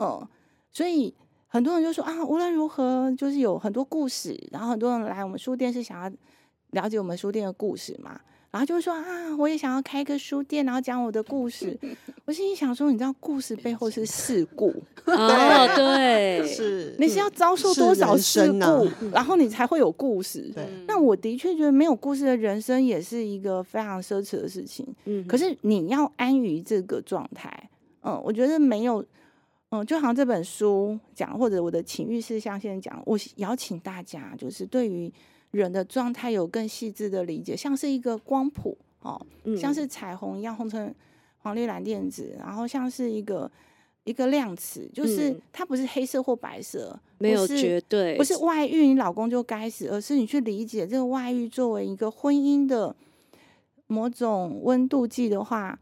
[0.00, 0.20] 嗯，
[0.70, 1.14] 所以
[1.46, 6.12] 很多人就说啊，无论如何，就是有很多故事，然后很多人来我们书店是想要。
[6.70, 11.78] 了解我们书店的故事嘛，然后就会说啊，我也想要开个书店，然后讲我的故事。
[12.24, 14.68] 我心里想说，你知道故事背后是事故
[15.06, 20.50] 哦，对，是你是要遭受多少事故，啊、然后你才会有故事。
[20.54, 24.86] 对那我的确觉得没有故事的人生也是一个非常奢侈的事情。
[25.06, 27.70] 嗯，可是你要安于这个状态，
[28.02, 29.02] 嗯，我觉得没有，
[29.70, 35.10] 嗯，就好像这本书讲，或者我的情欲事项现在讲，我邀请大家就是对于。
[35.50, 40.94] 人的状态有更细致的理解，像是一个光谱哦，嗯、像是彩虹一样，红橙
[41.38, 43.50] 黄绿蓝靛紫，然后像是一个
[44.04, 52.94] 一个量词，就是它不是黑色或白色，嗯、没有绝对，不是外遇你老公就该死，而是你去理解这个外遇作为一个婚姻的
[53.86, 55.78] 某种温度计的话，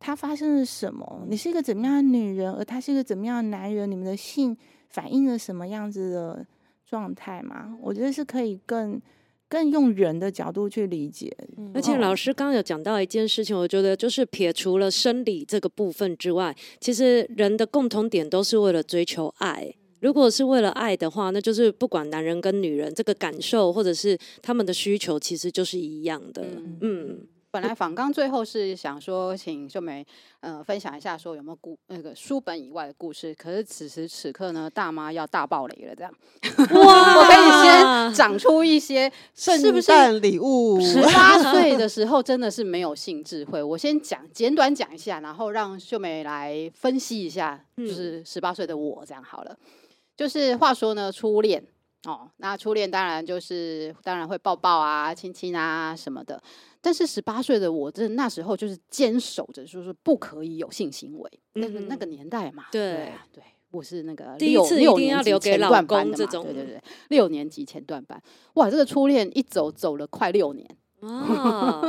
[0.00, 1.24] 它发生了什么？
[1.28, 3.88] 你是一个怎么样的女人，而他是一个怎么样的男人？
[3.90, 4.56] 你们的性
[4.88, 6.46] 反映了什么样子的
[6.86, 7.76] 状态嘛？
[7.80, 9.00] 我觉得是可以更。
[9.46, 11.32] 更用人的角度去理解，
[11.72, 19.72] 而且老师刚刚有讲到一件事情，我觉得就是撇除了生理这个部分之外，其实人的共同点都是为了追求爱。
[20.00, 26.42] 如果是为了爱的话，那就是不管男人跟女人，这个感受或者是他们的需求，其实就是一样的。
[26.42, 26.78] 嗯。
[26.80, 27.18] 嗯
[27.54, 30.04] 本来访纲最后是想说，请秀梅
[30.40, 33.32] 呃分享一下，说有没有故那个书本以外的故事。
[33.32, 36.12] 可是此时此刻呢，大妈要大爆雷了，这样
[36.84, 40.80] 哇， 我可以先长出一些圣诞礼物？
[40.80, 43.62] 十八岁的时候真的是没有性智慧。
[43.62, 49.56] 我先讲简短讲一下，然后让秀梅来分析一下，就是十八岁的我这样好了。
[50.16, 51.64] 就是话说呢，初恋
[52.08, 56.42] 哦，那初恋当然就是当然会抱抱啊、亲亲啊什么的。
[56.84, 61.40] 但是十八岁的我，真的那时候就是坚守着，就是不可以有性行为。
[61.54, 68.22] 那个那个年代嘛，对对，我是那个第一次一定要留给老公这种，对对对，六年级前段班。
[68.56, 70.68] 哇，这个初恋一走走了快六年
[71.00, 71.80] 啊！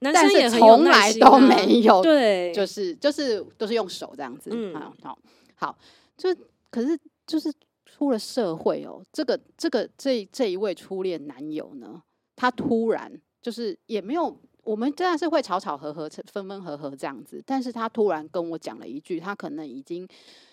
[0.00, 4.50] 但是从来都没有，对，就是就是都是用手这样子。
[4.52, 5.18] 嗯，好，
[5.54, 5.78] 好，
[6.18, 6.28] 就
[6.70, 7.50] 可是就是
[7.86, 12.02] 出了社会哦，这个这个这这一位初恋男友呢，
[12.36, 13.10] 他突然。
[13.44, 17.42] 就是也没有，我们真的是会吵吵合合、分分合合这样子。
[17.44, 20.08] 但是他突然跟我讲了一句，他可能已经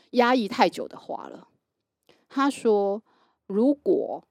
[0.09, 1.47] 压抑太久的话了。
[2.27, 3.01] 他说
[3.47, 4.21] ：“如果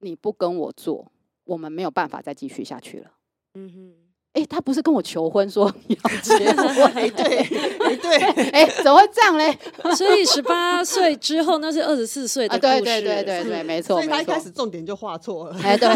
[0.00, 1.12] 你不跟我做，
[1.44, 3.12] 我们没有办法再继续下去了。”
[3.54, 4.09] 嗯哼。
[4.40, 6.66] 哎，他不是跟我求婚说 要结婚？
[6.94, 7.38] 哎，对，
[7.78, 8.16] 哎，对，
[8.50, 9.58] 哎，怎么会这样嘞？
[9.94, 12.82] 所以十八岁之后，那是二十四岁的故事。
[12.82, 13.96] 对对对对对，没错。
[13.96, 15.56] 所以他一开始重点就画错了。
[15.62, 15.88] 哎，对，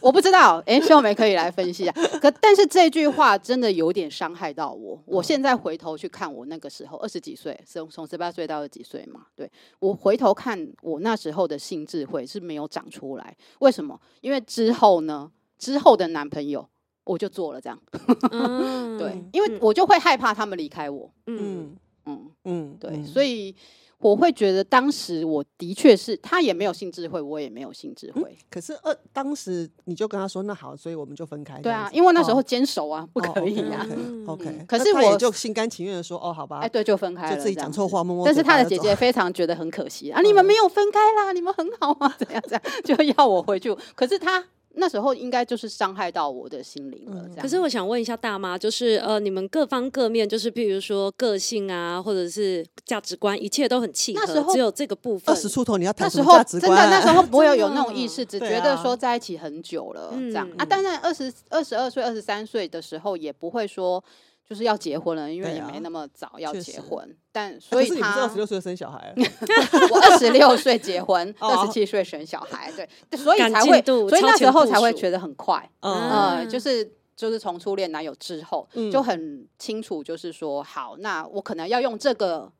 [0.00, 0.62] 我不知道。
[0.66, 1.92] 哎，秀眉可以来分析一下。
[2.20, 5.02] 可但是这句话真的有点伤害到我。
[5.06, 9.22] 我现在回头去看我那个时候二十几岁，从从十八岁到二十几岁嘛。
[9.34, 13.34] 对，我回头看我那时候的性智慧是没有长出来。
[13.60, 13.98] 为什么？
[14.20, 16.68] 因为之后呢，之后的男朋友。
[17.06, 17.78] 我就做了这样，
[18.32, 23.54] 嗯、对，因为我就会害怕他们离开我，嗯嗯嗯，对，所以
[23.98, 28.22] 我会觉得当时我的确是他也没有性智慧，我也没有性智慧。
[28.22, 31.60] 嗯、可是呃，当时你就跟他说那好，所以我们就分开。
[31.60, 33.86] 对啊，因为那时候坚守啊，哦、不可以啊。
[34.26, 38.26] 哦、OK，, okay、嗯、可是我就心甘情愿的说哦，好吧，哎，对，就分开了，就自己讲错话，默默。
[38.26, 43.72] 但是他的姐姐 非常觉得很可惜啊， 你们没有分开啦，你们很好啊，怎样怎样，就要我回去。
[43.94, 44.44] 可是他。
[44.78, 47.28] 那时候应该就是伤害到我的心灵了。
[47.40, 54.20] 可是我想问一下大妈，就是呃，你们各方各面，就是譬如说个性啊，或者是价值观，一切都很契合。
[54.24, 55.34] 那时候只有这个部分。
[55.34, 56.76] 二十出头你要谈什么价值观？
[56.76, 60.64] 真的那时候不会有有那种意识，只觉得说在一起很久了这样啊。
[60.64, 64.02] 当然二十二十二岁、二十三岁的时候也不会说。
[64.48, 69.12] 就是要结婚了，因为也没那么早要结婚，啊、但所以他二十六岁生小孩
[69.90, 72.72] 我二十六岁结婚，二十七岁生小孩，
[73.10, 82.52] 对，所以才会，所以那时候才会觉得很快，嗯，呃、就是就是从初恋男友之后，嗯、就很清楚，就是说，好，那我可能要用这个。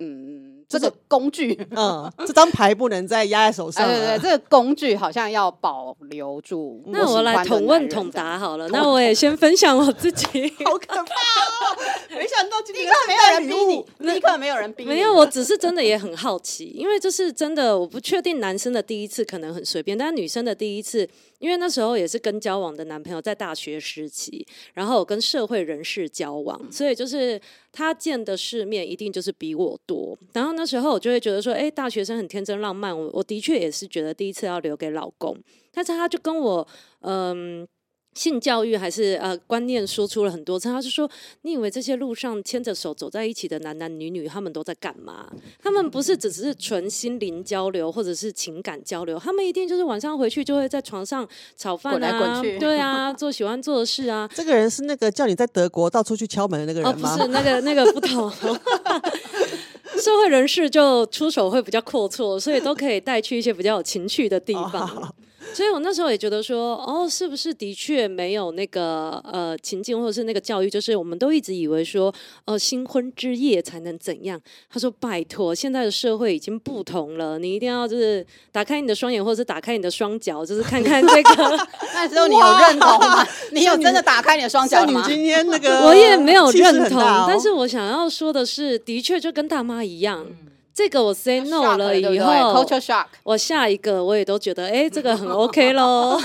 [0.00, 3.88] 嗯，这个工具，嗯，这张牌不能再压在手上。
[3.88, 6.82] 对对对，这个工具好像要保留住。
[6.88, 8.68] 那我来统问统答好了。
[8.68, 10.26] 那我也先分享我自己。
[10.64, 11.78] 好可怕哦！
[12.10, 14.90] 没想到今天没有人逼你，立刻没有人逼你。
[14.90, 21.08] 没有，我只是真的也很好奇，因为这是真的，我不确定男生的第一次可能很随便，但是女生的第一次。
[21.38, 24.44] 因为那时候也是跟交往的男朋友在大学时期，
[24.74, 27.40] 然后跟社会人士交往，所以就是
[27.70, 30.18] 他见的世面一定就是比我多。
[30.32, 35.38] 然后那时候我就会觉得说，哎，大学生很天真浪漫，我我的确也是觉得第一次要留给老公，
[35.72, 36.66] 但是他就跟我
[37.02, 37.66] 嗯。
[38.14, 41.08] 性教育还是呃观念说出了很多次，他就说
[41.42, 45.30] ：“你以为这些路上牵着手走在一起的男男女女，他们都在干嘛？
[45.62, 54.28] 他们不是只是纯心灵交流或者是情感交流，他们一定就是晚上回去就会在床上炒饭啊，滚来滚去，对啊，做喜欢做的事啊。
[54.34, 57.14] ”这个人是那个叫你在德国到处去敲门的那个人吗？
[57.14, 58.32] 哦，不是，那个那个不同。
[60.02, 65.14] 社会人士就出手会比较阔绰，所以都可以带去一些比较有情趣的地方。
[65.54, 74.40] 所以我那时候也觉得说，哦，是不是的确没有那个呃情境，或者是那个教育，就是我们都一直以为说，呃，新婚之夜才能怎样？
[74.70, 81.56] 他说，拜托，现在的社会已经不同了，你一定要就是打开你的双眼，或者是打开你的双脚，就是看看这个。
[81.94, 83.26] 那时候你有认同吗？
[83.52, 85.04] 你有真的打开你的双脚吗？
[85.06, 90.24] 你今天那个我也没有认同，哦、但是我想要说的是，的确就跟大妈一样。
[90.28, 90.36] 嗯
[90.78, 96.16] 这个我 say no 了以后，对对 culture shock，我下一个我也都觉得，哎，这个很 OK 喽。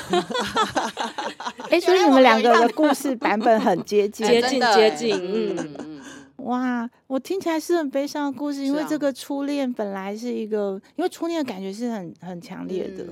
[1.71, 6.01] 哎，所以你们两个的故事版本很接近， 接近接近，嗯嗯。
[6.45, 13.05] 哇，我听起来是很悲伤的故事，因为这个初恋本来是一个，因为初恋的感觉是很很强烈的，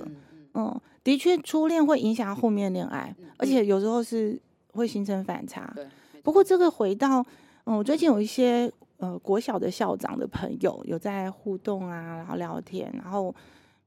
[0.53, 4.39] 嗯，的确初恋会影响后面恋爱，而且有时候是
[4.73, 5.73] 会形成反差。
[6.21, 7.25] 不过这个回到，
[7.65, 8.71] 嗯，我最近有一些。
[9.01, 13.33] 呃，国小的校长的朋友有在互动啊，然后聊天，然后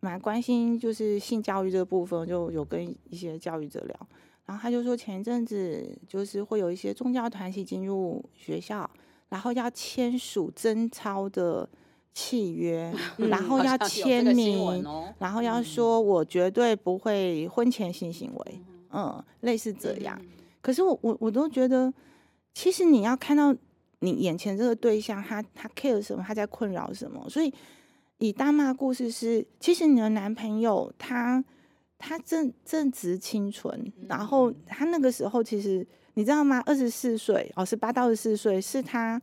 [0.01, 3.97] 蛮关心就是性教育这个部分，就有跟一些教育者聊，
[4.45, 8.91] 然后他就说前一阵子就是会有一些宗教团体进入学校，
[9.29, 11.69] 然后要签署贞操的
[12.13, 18.61] 契约， 嗯、然后要签名，哦、然后要说我绝对不会婚前性行为，
[18.91, 20.19] 嗯，嗯，类似这样。
[20.21, 20.27] 嗯、
[20.61, 21.95] 可是我我我都觉得，
[22.53, 23.55] 其实你要看到。
[24.05, 26.23] 你眼前这个对象，他他 care 什么？
[26.27, 27.27] 他在困扰什么？
[27.29, 27.53] 所以，
[28.19, 31.43] 以大妈故事是，其实你的男朋友他
[31.99, 36.63] 他正正值青春，然后他那个时候其实你知道吗？
[36.67, 39.21] 二十四岁哦，十八到二十四岁是他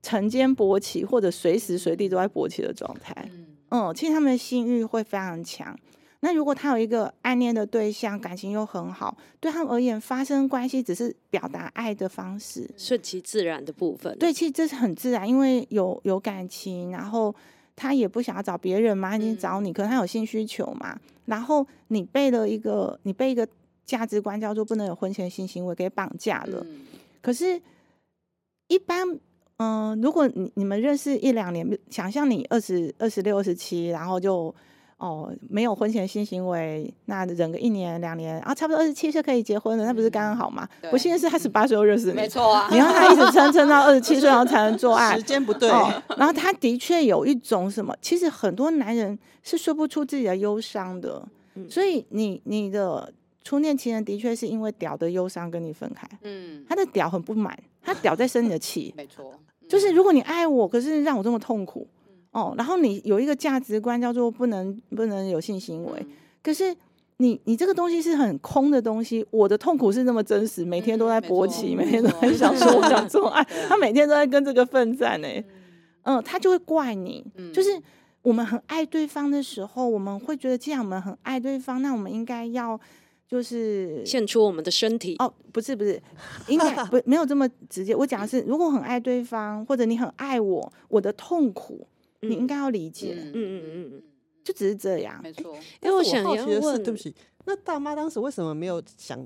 [0.00, 3.28] 晨间勃起或者随时随地都在勃起的状态。
[3.70, 5.76] 嗯，其实他们的性欲会非常强。
[6.24, 14.16] 那如果他有一个暗恋的对象，感情又很好，对他们而言，发生关系只是表达爱的方式，顺其自然的部分。
[14.18, 17.34] 对，其实这是很自然，因为有有感情，然后
[17.76, 20.98] 他也不想要找别人嘛，你找你，可能他有性需求嘛。
[21.26, 23.46] 然后你被了一个，你被一个
[23.84, 26.64] 价值观叫做不能有婚前性行为给绑架了。
[27.20, 27.60] 可是，
[28.68, 29.06] 一般，
[29.58, 34.54] 嗯、呃，如果你你们认识一两年，想象你二十二十六、二十七，然后就。
[34.96, 40.66] 哦，没有婚前性行为，那忍个一年两年啊，差不多二十七岁可以结婚了，那不是刚刚好吗？
[40.92, 42.68] 我现在是他十八岁就认识你，没错啊。
[42.70, 45.68] 你让他一直撑撑到二十七岁，然后才能做爱，时间不对。
[46.16, 51.26] 然后他的确有一种什么，其实很多男人是说不出自己的忧伤的，
[51.68, 59.34] 所以你你的初恋情人的确是因为屌的忧伤跟你分开，嗯，他的屌很不满，他屌在生你的气，没错，
[59.68, 61.86] 就是如果你爱我，可是让我这么痛苦。
[62.34, 66.06] 哦，然后你有一个价值观叫做不能不能有性行为，嗯、
[66.42, 66.74] 可是
[67.18, 69.24] 你你这个东西是很空的东西。
[69.30, 75.28] 我的痛苦是那么真实，每天都在勃起，嗯、每天都在想说我想做爱， 他每天都在跟这个奋战呢。
[76.02, 77.80] 嗯，他就会怪你，嗯、就是
[78.22, 82.78] 我们很爱对方的时候，我们会觉得既然我们很爱对方，那我们应该要
[83.28, 85.14] 就是献出我们的身体。
[85.20, 86.02] 哦，不是不是，
[86.48, 87.94] 应该 不没有这么直接。
[87.94, 91.86] 我讲的是，如果很爱对方，或者你很爱我，我的痛苦。
[92.28, 94.02] 你应该要理解，嗯嗯嗯嗯，
[94.42, 95.54] 就只是这样，没错。
[95.82, 97.14] 因为我想要问，对不起，
[97.44, 99.18] 那大妈当时为什么没有想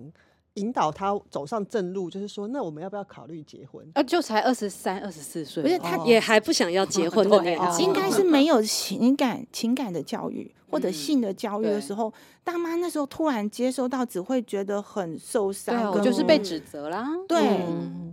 [0.54, 2.10] 引导他走上正路？
[2.10, 3.86] 就是说，那我们要不要考虑结婚？
[3.94, 17.08] 啊，就才二十三、二十四岁，不是他也还不想要结婚的 那种， 应该是没有情感、情感的教育或者性的教育的时候，大妈那时候突然接收到，只会觉得很受伤，我就是被指责啦。
[17.28, 17.38] 对，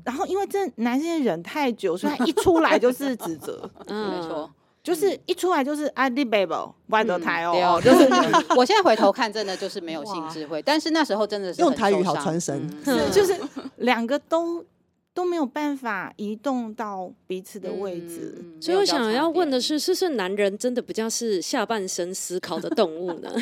[0.05, 4.51] 然后因为这男生忍太久，所以他一出来就是指责，嗯，没错。
[4.85, 8.07] 就是一出来就是啊，undebatable，外头台哦， 就是
[8.55, 12.69] 我现在回头看，真的就是没有性智慧，但是那时候真的是用台语好传神，
[13.11, 13.35] 就是
[13.77, 14.63] 两个都
[15.11, 23.33] 都没有办法移动到彼此的位置，所以我想要问的是，是不是男人真的比较是下半身思考的动物呢？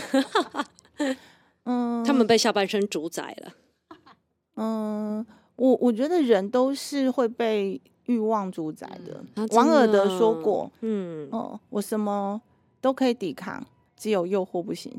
[1.65, 3.53] 嗯， 他们被下半身主宰了。
[4.55, 5.25] 嗯，
[5.57, 7.81] 我我觉得人都是会被。
[8.05, 12.41] 欲望主宰的，嗯啊、王尔德说过：“嗯，哦，我什么
[12.81, 14.91] 都可以抵抗，只有诱惑不行。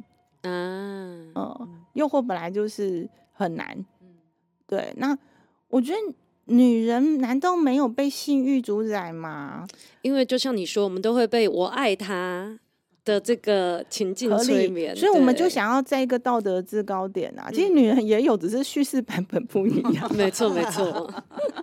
[0.42, 3.76] 啊”嗯，嗯，诱惑本来就是很难。
[4.00, 4.08] 嗯、
[4.66, 4.92] 对。
[4.96, 5.16] 那
[5.68, 5.98] 我觉得
[6.46, 9.66] 女人难道没有被性欲主宰吗？
[10.02, 12.58] 因为就像你说，我们都会被我爱他。
[13.04, 17.50] 的这个情境催眠，所以我们就想要在一个道德制高点啊。
[17.52, 20.16] 其实女人也有，只是叙事版本不一样。
[20.16, 21.12] 没错，没错。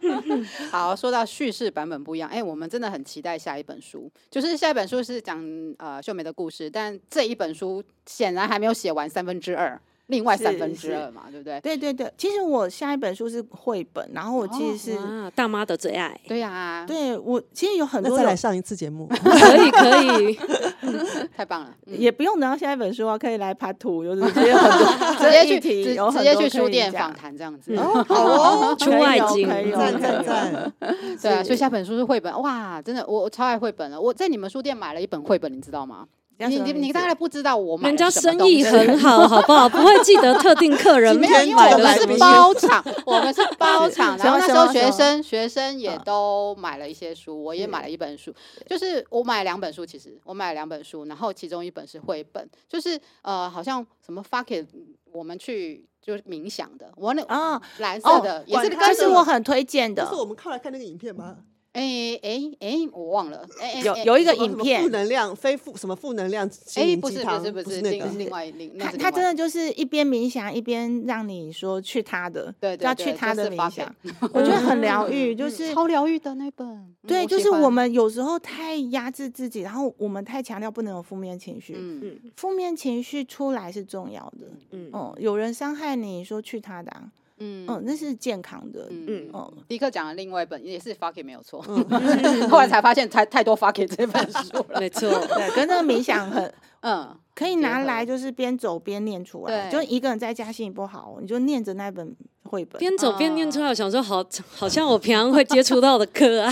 [0.70, 4.12] 好，说到叙事版本不一样，哎，我们真的很期待下一本书。
[4.30, 5.44] 就是下一本书是讲
[5.80, 9.80] 呃秀梅的故事，但这一本书显然还没有写完三分之二。
[10.12, 11.60] 另外三分之二嘛，对不对？
[11.62, 19.16] 对对对，其实我下一本书是绘本，然后我其实是、哇，大妈的最爱，对呀，对我其实有很多再来上一次节目，可
[19.66, 20.40] 以可以，
[21.36, 21.98] 太棒了，嗯。
[21.98, 27.74] 也不用等到下一本书啊，可以来 Part Two，就是直接很多 直接去提直题有直接去书店讲访谈这样子。
[27.78, 30.74] 哦，好哦，出外景赞赞赞，
[31.22, 34.00] 对啊，是所以下本书是绘本，哇，真的，我我超爱绘本了。
[34.00, 36.06] 我在你们书店买了一本绘本，你知道吗？
[36.48, 39.68] 你你你大概不知道我买人家生意很好，好不好？
[39.70, 44.18] 不会记得特定客人没有，因为 我们是包场，我们是包场。
[44.18, 48.34] 然后那时候学生学生也嗯都买了一些书，我也买了一本书。
[48.68, 54.66] 就是我买了两本书，其实我买了两本书，然后其中一本是绘本，就是呃，好像什么 fuck it，
[55.12, 61.38] 我们去就是冥想的，我那啊蓝色的也是管跟这是我很推荐的就是，我们靠来看那个影片吗？
[61.74, 73.96] 哎哎哎，我忘了，哎哎哎有有一个影片负，能量非负什么负能量心哎，不是不是不是，那个另另外另那他他真的就是一边冥想一边让你说去他的，对要去他的冥想
[74.34, 76.68] 我觉得很疗愈， 就是超疗愈的那本。
[76.68, 84.48] 嗯对，就是我们有时候太压制自己，然后我们太强调不能有负面情绪，嗯负面情绪出来是重要的。
[84.70, 87.12] 嗯嗯，有人伤害你说去他的、啊，
[87.44, 88.88] 嗯嗯，那是健康的。
[88.92, 91.62] 嗯嗯嗯，迪克讲的另外一本也是 fuck it 没有错，
[92.50, 94.80] 后来才发现太太多 fuck it 这本书了。
[94.80, 99.70] 没错， 对，跟那个冥想很 嗯，可以拿来，就是边走边念出来。
[99.70, 102.80] 就一个人在家心情不好，你就念着那本绘本。
[102.80, 104.24] 边走边念出来，我想说好，
[104.56, 106.52] 好像我平常会接触到的课啊。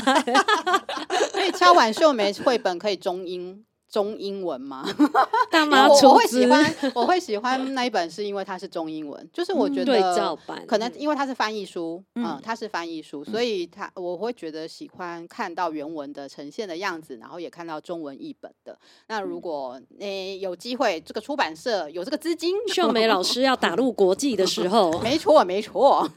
[1.32, 4.86] 所以敲碗秀梅绘本可以中英中英文吗？
[5.90, 10.38] 我我会喜资欢，我会喜欢那一本，是因为它是中英文， 就是我觉得
[10.68, 12.26] 可能因为它是翻译书，嗯。
[12.30, 18.78] 嗯，它是翻译书，所以它我会觉得喜欢看到原文的呈现的样子，然后也看到中文译本的。
[19.08, 26.08] 那如果诶有机会，这个出版社有这个资金， 秀梅老师要打入国际的时候，没错，没错，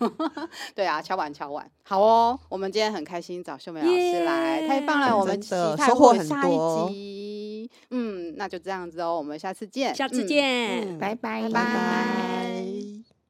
[0.74, 4.68] 对啊，敲碗敲碗，好哦，我们今天很开心找秀梅老师来，耶。
[4.68, 6.90] 太棒了，我们收获很多。
[6.90, 10.26] 一集，嗯，那就这样子哦，我们下次见，下次嗯。
[10.26, 10.96] 见。
[10.96, 10.98] 嗯。
[10.98, 12.41] 拜拜，拜拜。